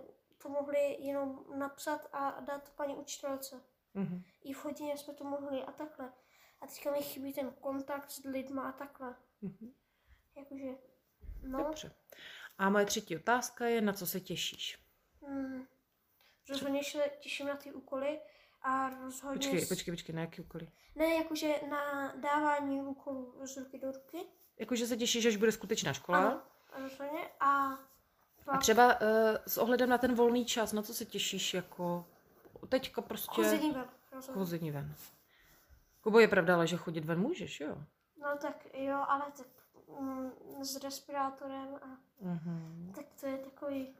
to 0.41 0.49
mohli 0.49 0.97
jenom 0.99 1.45
napsat 1.55 2.09
a 2.13 2.39
dát 2.39 2.69
paní 2.69 2.95
učitelce. 2.95 3.61
Mhm. 3.93 4.23
I 4.43 4.53
v 4.53 4.65
hodině 4.65 4.97
jsme 4.97 5.13
to 5.13 5.23
mohli 5.23 5.63
a 5.63 5.71
takhle. 5.71 6.13
A 6.61 6.67
teďka 6.67 6.91
mi 6.91 7.01
chybí 7.01 7.33
ten 7.33 7.51
kontakt 7.51 8.11
s 8.11 8.23
lidma 8.23 8.69
a 8.69 8.71
takhle. 8.71 9.15
Mhm. 9.41 9.73
Jakože, 10.35 10.65
no, 11.43 11.63
Dobře. 11.63 11.91
A 12.57 12.69
moje 12.69 12.85
třetí 12.85 13.15
otázka 13.17 13.65
je, 13.65 13.81
na 13.81 13.93
co 13.93 14.07
se 14.07 14.19
těšíš? 14.19 14.79
mm, 15.21 15.67
rozhodně 16.49 16.83
se 16.83 17.11
těším 17.19 17.47
na 17.47 17.55
ty 17.55 17.71
úkoly 17.71 18.19
a 18.61 18.89
rozhodně... 18.89 19.37
Počkej, 19.37 19.65
počkej, 19.65 19.93
počkej, 19.93 20.15
na 20.15 20.21
jaký 20.21 20.41
úkoly? 20.41 20.71
Ne, 20.95 21.05
jakože 21.15 21.53
na 21.69 22.13
dávání 22.15 22.81
úkolů 22.81 23.47
z 23.47 23.57
ruky 23.57 23.77
do 23.79 23.91
ruky. 23.91 24.25
Jakože 24.57 24.87
se 24.87 24.97
těšíš, 24.97 25.25
až 25.25 25.35
bude 25.35 25.51
skutečná 25.51 25.93
škola? 25.93 26.17
Ano, 26.19 26.41
rozhodně. 26.83 27.29
A 27.39 27.79
A 28.47 28.57
třeba 28.57 28.85
uh, 29.01 29.07
s 29.47 29.57
ohledem 29.57 29.89
na 29.89 29.97
ten 29.97 30.15
volný 30.15 30.45
čas, 30.45 30.73
na 30.73 30.81
co 30.81 30.93
se 30.93 31.05
těšíš 31.05 31.53
jako 31.53 32.05
teďka 32.69 33.01
prostě 33.01 33.35
chození 33.35 33.71
ven. 33.71 33.85
chození 34.33 34.71
ven? 34.71 34.95
Kubo, 36.01 36.19
je 36.19 36.27
pravda, 36.27 36.55
ale 36.55 36.67
že 36.67 36.77
chodit 36.77 37.05
ven 37.05 37.19
můžeš, 37.19 37.59
jo? 37.59 37.75
No 38.21 38.37
tak 38.41 38.67
jo, 38.73 39.03
ale 39.07 39.31
tak 39.37 39.47
mm, 39.99 40.31
s 40.65 40.83
respirátorem 40.83 41.75
a 41.81 41.87
Mhm. 42.21 42.91
tak 42.95 43.05
to 43.19 43.25
je 43.27 43.37
takový, 43.37 43.95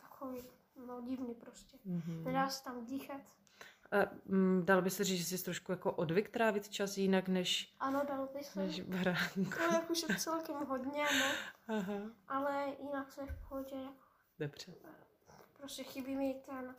takový, 0.00 0.42
no 0.86 1.00
divný 1.00 1.34
prostě. 1.34 1.78
Mhm. 1.84 2.24
Nedá 2.24 2.48
se 2.48 2.64
tam 2.64 2.84
dýchat. 2.86 3.20
Mm, 4.26 4.62
dalo 4.64 4.82
by 4.82 4.90
se 4.90 5.04
říct, 5.04 5.28
že 5.28 5.38
jsi 5.38 5.44
trošku 5.44 5.72
jako 5.72 5.92
odvyk 5.92 6.28
trávit 6.28 6.68
čas 6.68 6.96
jinak 6.98 7.28
než, 7.28 7.74
Ano, 7.80 8.02
dalo 8.08 8.28
by 8.36 8.44
se. 8.44 8.58
než 8.60 8.80
baránku. 8.80 9.40
No 9.60 9.66
jakože 9.72 10.06
celkem 10.18 10.56
hodně, 10.56 11.04
no. 11.18 11.26
Aha. 11.76 11.94
Ale 12.28 12.66
jinak 12.82 13.12
se 13.12 13.26
v 13.26 13.48
pohodě. 13.48 13.76
jako 13.76 13.94
Dobře. 14.38 14.72
Prostě 15.58 15.84
chybí 15.84 16.16
mi 16.16 16.34
ten, 16.46 16.74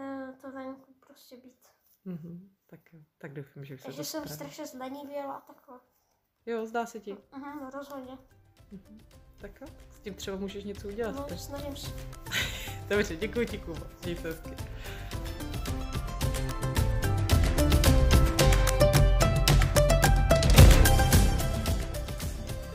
eh, 0.00 0.32
to 0.40 0.50
venku 0.52 0.94
prostě 1.06 1.36
být. 1.36 1.68
Mhm. 2.04 2.50
Tak, 2.66 2.80
tak 3.18 3.32
doufám, 3.32 3.64
že 3.64 3.74
už 3.74 3.80
se 3.80 3.86
Takže 3.86 4.04
jsem 4.04 4.28
strašně 4.28 4.66
zlenivěla 4.66 5.34
a 5.34 5.40
takhle. 5.40 5.80
Jo, 6.46 6.66
zdá 6.66 6.86
se 6.86 7.00
ti. 7.00 7.16
Mhm, 7.36 7.60
no 7.60 7.70
rozhodně. 7.70 8.18
Tak 9.40 9.60
jo, 9.60 9.66
s 9.90 10.00
tím 10.00 10.14
třeba 10.14 10.36
můžeš 10.36 10.64
něco 10.64 10.88
udělat. 10.88 11.30
No, 11.30 11.38
snažím 11.38 11.76
se. 11.76 11.90
Dobře, 12.88 13.16
děkuji 13.16 13.46
ti, 13.46 13.58
Kubo. 13.58 13.86
Měj 14.04 14.16
se 14.16 14.28
hezky. 14.28 14.50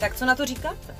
Tak 0.03 0.15
co 0.15 0.25
na 0.25 0.35
to 0.35 0.45
říkáte? 0.45 0.95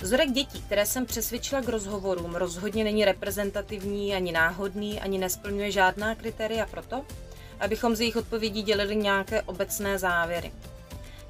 Vzorek 0.00 0.30
dětí, 0.30 0.62
které 0.62 0.86
jsem 0.86 1.06
přesvědčila 1.06 1.60
k 1.60 1.68
rozhovorům, 1.68 2.34
rozhodně 2.34 2.84
není 2.84 3.04
reprezentativní, 3.04 4.14
ani 4.14 4.32
náhodný, 4.32 5.00
ani 5.00 5.18
nesplňuje 5.18 5.70
žádná 5.70 6.14
kritéria 6.14 6.66
proto, 6.66 7.04
abychom 7.60 7.96
z 7.96 8.00
jejich 8.00 8.16
odpovědí 8.16 8.62
dělili 8.62 8.96
nějaké 8.96 9.42
obecné 9.42 9.98
závěry. 9.98 10.52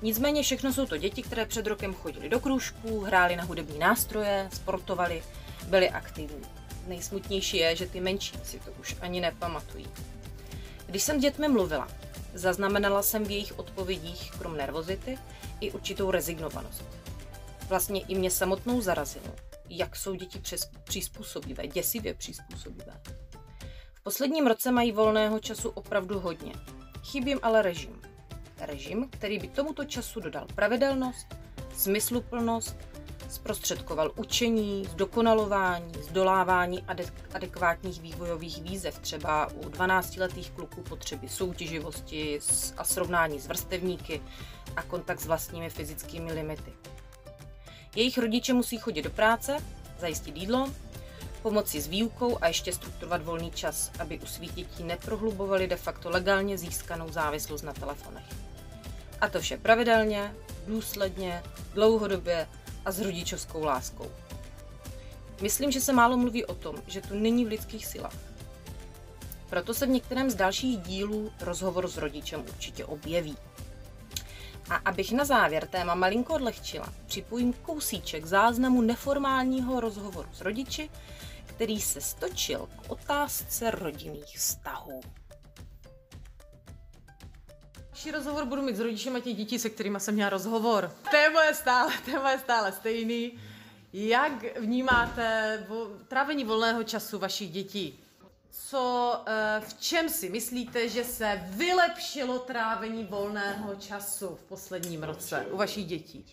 Nicméně 0.02 0.42
všechno 0.42 0.72
jsou 0.72 0.86
to 0.86 0.96
děti, 0.96 1.22
které 1.22 1.46
před 1.46 1.66
rokem 1.66 1.94
chodili 1.94 2.28
do 2.28 2.40
krůžků, 2.40 3.00
hráli 3.00 3.36
na 3.36 3.44
hudební 3.44 3.78
nástroje, 3.78 4.48
sportovali, 4.52 5.22
byli 5.66 5.90
aktivní. 5.90 6.46
Nejsmutnější 6.86 7.56
je, 7.56 7.76
že 7.76 7.86
ty 7.86 8.00
menší 8.00 8.38
si 8.44 8.58
to 8.58 8.70
už 8.80 8.96
ani 9.00 9.20
nepamatují. 9.20 9.86
Když 10.86 11.02
jsem 11.02 11.18
s 11.18 11.22
dětmi 11.22 11.48
mluvila, 11.48 11.88
zaznamenala 12.34 13.02
jsem 13.02 13.24
v 13.24 13.30
jejich 13.30 13.58
odpovědích, 13.58 14.30
krom 14.38 14.56
nervozity, 14.56 15.18
i 15.64 15.72
určitou 15.72 16.10
rezignovanost. 16.10 16.84
Vlastně 17.68 18.00
i 18.00 18.14
mě 18.14 18.30
samotnou 18.30 18.80
zarazilo, 18.80 19.34
jak 19.68 19.96
jsou 19.96 20.14
děti 20.14 20.38
přes, 20.38 20.70
přizpůsobivé, 20.84 21.66
děsivě 21.66 22.14
přizpůsobivé. 22.14 23.00
V 23.94 24.00
posledním 24.02 24.46
roce 24.46 24.72
mají 24.72 24.92
volného 24.92 25.40
času 25.40 25.68
opravdu 25.68 26.20
hodně. 26.20 26.52
Chybí 27.04 27.30
jim 27.30 27.40
ale 27.42 27.62
režim. 27.62 28.02
Režim, 28.60 29.08
který 29.10 29.38
by 29.38 29.48
tomuto 29.48 29.84
času 29.84 30.20
dodal 30.20 30.46
pravidelnost, 30.54 31.26
smysluplnost, 31.76 32.76
zprostředkoval 33.34 34.12
učení, 34.16 34.84
zdokonalování, 34.84 35.92
zdolávání 36.02 36.82
adek- 36.82 37.12
adekvátních 37.34 38.00
vývojových 38.00 38.62
výzev, 38.62 38.98
třeba 38.98 39.52
u 39.52 39.60
12-letých 39.60 40.50
kluků 40.50 40.82
potřeby 40.82 41.28
soutěživosti 41.28 42.40
a 42.76 42.84
srovnání 42.84 43.40
s 43.40 43.46
vrstevníky 43.46 44.22
a 44.76 44.82
kontakt 44.82 45.20
s 45.20 45.26
vlastními 45.26 45.70
fyzickými 45.70 46.32
limity. 46.32 46.72
Jejich 47.96 48.18
rodiče 48.18 48.52
musí 48.52 48.78
chodit 48.78 49.02
do 49.02 49.10
práce, 49.10 49.56
zajistit 49.98 50.36
jídlo, 50.36 50.68
pomoci 51.42 51.80
s 51.80 51.86
výukou 51.86 52.38
a 52.40 52.46
ještě 52.48 52.72
strukturovat 52.72 53.22
volný 53.22 53.50
čas, 53.50 53.90
aby 53.98 54.18
u 54.18 54.26
svých 54.26 54.52
dětí 54.52 54.82
neprohlubovali 54.82 55.66
de 55.66 55.76
facto 55.76 56.10
legálně 56.10 56.58
získanou 56.58 57.12
závislost 57.12 57.62
na 57.62 57.72
telefonech. 57.72 58.24
A 59.20 59.28
to 59.28 59.40
vše 59.40 59.56
pravidelně, 59.56 60.34
důsledně, 60.66 61.42
dlouhodobě 61.74 62.48
a 62.84 62.92
s 62.92 63.00
rodičovskou 63.00 63.64
láskou. 63.64 64.10
Myslím, 65.42 65.70
že 65.70 65.80
se 65.80 65.92
málo 65.92 66.16
mluví 66.16 66.44
o 66.44 66.54
tom, 66.54 66.76
že 66.86 67.00
to 67.00 67.14
není 67.14 67.44
v 67.44 67.48
lidských 67.48 67.86
silách. 67.86 68.16
Proto 69.50 69.74
se 69.74 69.86
v 69.86 69.88
některém 69.88 70.30
z 70.30 70.34
dalších 70.34 70.78
dílů 70.78 71.32
rozhovor 71.40 71.88
s 71.88 71.96
rodičem 71.96 72.40
určitě 72.40 72.84
objeví. 72.84 73.36
A 74.70 74.74
abych 74.74 75.12
na 75.12 75.24
závěr 75.24 75.66
téma 75.66 75.94
malinko 75.94 76.34
odlehčila, 76.34 76.92
připojím 77.06 77.52
kousíček 77.52 78.26
záznamu 78.26 78.82
neformálního 78.82 79.80
rozhovoru 79.80 80.28
s 80.32 80.40
rodiči, 80.40 80.90
který 81.46 81.80
se 81.80 82.00
stočil 82.00 82.68
k 82.76 82.90
otázce 82.90 83.70
rodinných 83.70 84.38
vztahů. 84.38 85.00
Další 87.94 88.10
rozhovor 88.10 88.44
budu 88.44 88.62
mít 88.62 88.76
s 88.76 88.80
rodičem 88.80 89.16
a 89.16 89.20
těch 89.20 89.36
dětí, 89.36 89.58
se 89.58 89.70
kterými 89.70 90.00
jsem 90.00 90.14
měla 90.14 90.30
rozhovor. 90.30 90.92
Téma 91.10 91.44
je 91.44 91.54
stále, 91.54 91.92
téma 92.04 92.30
je 92.32 92.38
stále 92.38 92.72
stejný. 92.72 93.38
Jak 93.92 94.58
vnímáte 94.58 95.58
vo, 95.68 95.86
trávení 96.08 96.44
volného 96.44 96.82
času 96.84 97.18
vašich 97.18 97.50
dětí? 97.50 98.00
Co, 98.50 99.14
eh, 99.26 99.60
v 99.68 99.74
čem 99.80 100.08
si 100.08 100.30
myslíte, 100.30 100.88
že 100.88 101.04
se 101.04 101.42
vylepšilo 101.46 102.38
trávení 102.38 103.04
volného 103.04 103.74
času 103.76 104.28
v 104.36 104.42
posledním 104.42 105.02
roce 105.02 105.46
u 105.50 105.56
vašich 105.56 105.86
dětí? 105.86 106.26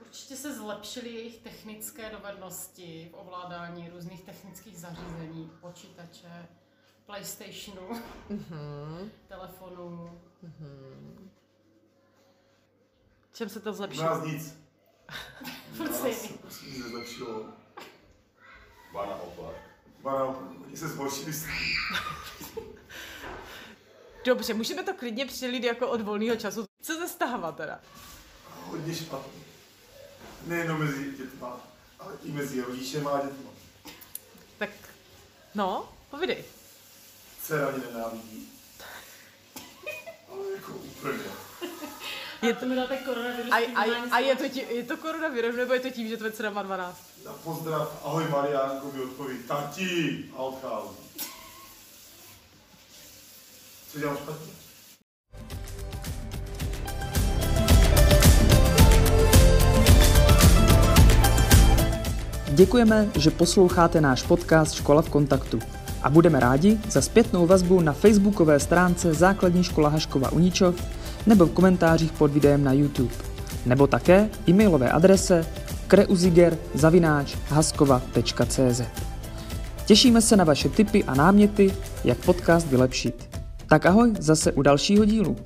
Určitě 0.00 0.36
se 0.36 0.54
zlepšily 0.54 1.08
jejich 1.08 1.38
technické 1.38 2.10
dovednosti 2.10 3.08
v 3.12 3.14
ovládání 3.20 3.90
různých 3.94 4.22
technických 4.22 4.78
zařízení, 4.78 5.50
počítače, 5.60 6.46
PlayStationu, 7.06 7.88
Mhm. 8.30 9.10
telefonů. 9.28 10.20
Čem 13.32 13.48
se 13.48 13.60
to 13.60 13.70
U 13.70 13.74
zlepšilo? 13.74 14.04
nás 14.04 14.24
nic. 14.26 14.54
Furt 15.76 15.90
U 15.90 15.94
stejný. 15.94 16.16
se 16.18 16.32
prostě 16.32 16.66
nic 16.66 16.78
nezlepšilo. 16.84 17.44
Ba 18.92 19.06
naopak. 19.06 19.54
Bana, 20.02 20.24
oni 20.66 20.76
se 20.76 20.88
zhoršili 20.88 21.32
s 21.32 21.46
Dobře, 24.24 24.54
můžeme 24.54 24.82
to 24.82 24.94
klidně 24.94 25.26
přelít 25.26 25.64
jako 25.64 25.88
od 25.88 26.00
volného 26.00 26.36
času. 26.36 26.64
Co 26.82 26.92
se 26.94 27.08
stává 27.08 27.52
teda? 27.52 27.80
hodně 28.66 28.94
špatně. 28.94 29.42
Nejenom 30.46 30.78
mezi 30.80 31.12
dětma, 31.16 31.60
ale 31.98 32.12
i 32.24 32.32
mezi 32.32 32.60
rodičem 32.60 33.08
a 33.08 33.20
dětma. 33.24 33.50
Tak, 34.58 34.70
no, 35.54 35.92
povidej. 36.10 36.44
Dcera 37.42 37.70
mě 37.70 37.84
nenávidí. 37.92 38.52
Je 42.42 42.54
to 42.60 42.66
mi 42.66 42.76
dáte 42.76 42.96
koronavirus. 42.96 43.52
A, 43.52 43.56
a, 43.56 43.84
a 44.10 44.18
je, 44.18 44.36
to 44.36 44.48
tí, 44.48 44.62
je 44.70 44.82
to 44.82 44.96
koronavirus, 44.96 45.56
nebo 45.56 45.74
je 45.74 45.80
to 45.80 45.90
tím, 45.90 46.08
že 46.08 46.16
tvoje 46.16 46.32
dcera 46.32 46.50
má 46.50 46.62
12? 46.62 46.96
Na 47.24 47.32
pozdrav, 47.32 48.00
ahoj 48.04 48.24
Mariánko, 48.30 48.92
mi 48.92 49.00
odpoví, 49.00 49.38
tati, 49.48 50.24
a 50.36 50.38
odchází. 50.38 50.96
Co 53.92 53.98
dělám 53.98 54.16
špatně? 54.16 54.52
Děkujeme, 62.48 63.10
že 63.18 63.30
posloucháte 63.30 64.00
náš 64.00 64.22
podcast 64.22 64.74
Škola 64.74 65.02
v 65.02 65.08
kontaktu 65.08 65.58
a 66.06 66.10
budeme 66.10 66.40
rádi 66.40 66.78
za 66.90 67.00
zpětnou 67.00 67.46
vazbu 67.46 67.80
na 67.80 67.92
facebookové 67.92 68.60
stránce 68.60 69.14
Základní 69.14 69.64
škola 69.64 69.88
Haškova 69.88 70.32
Uničov 70.32 70.74
nebo 71.26 71.46
v 71.46 71.52
komentářích 71.52 72.12
pod 72.12 72.30
videem 72.30 72.64
na 72.64 72.72
YouTube, 72.72 73.14
nebo 73.66 73.86
také 73.86 74.28
e-mailové 74.48 74.90
adrese 74.90 75.46
kreuziger.haskova.cz 75.86 78.82
Těšíme 79.86 80.22
se 80.22 80.36
na 80.36 80.44
vaše 80.44 80.68
tipy 80.68 81.04
a 81.04 81.14
náměty, 81.14 81.74
jak 82.04 82.18
podcast 82.18 82.68
vylepšit. 82.68 83.28
Tak 83.68 83.86
ahoj 83.86 84.12
zase 84.18 84.52
u 84.52 84.62
dalšího 84.62 85.04
dílu. 85.04 85.36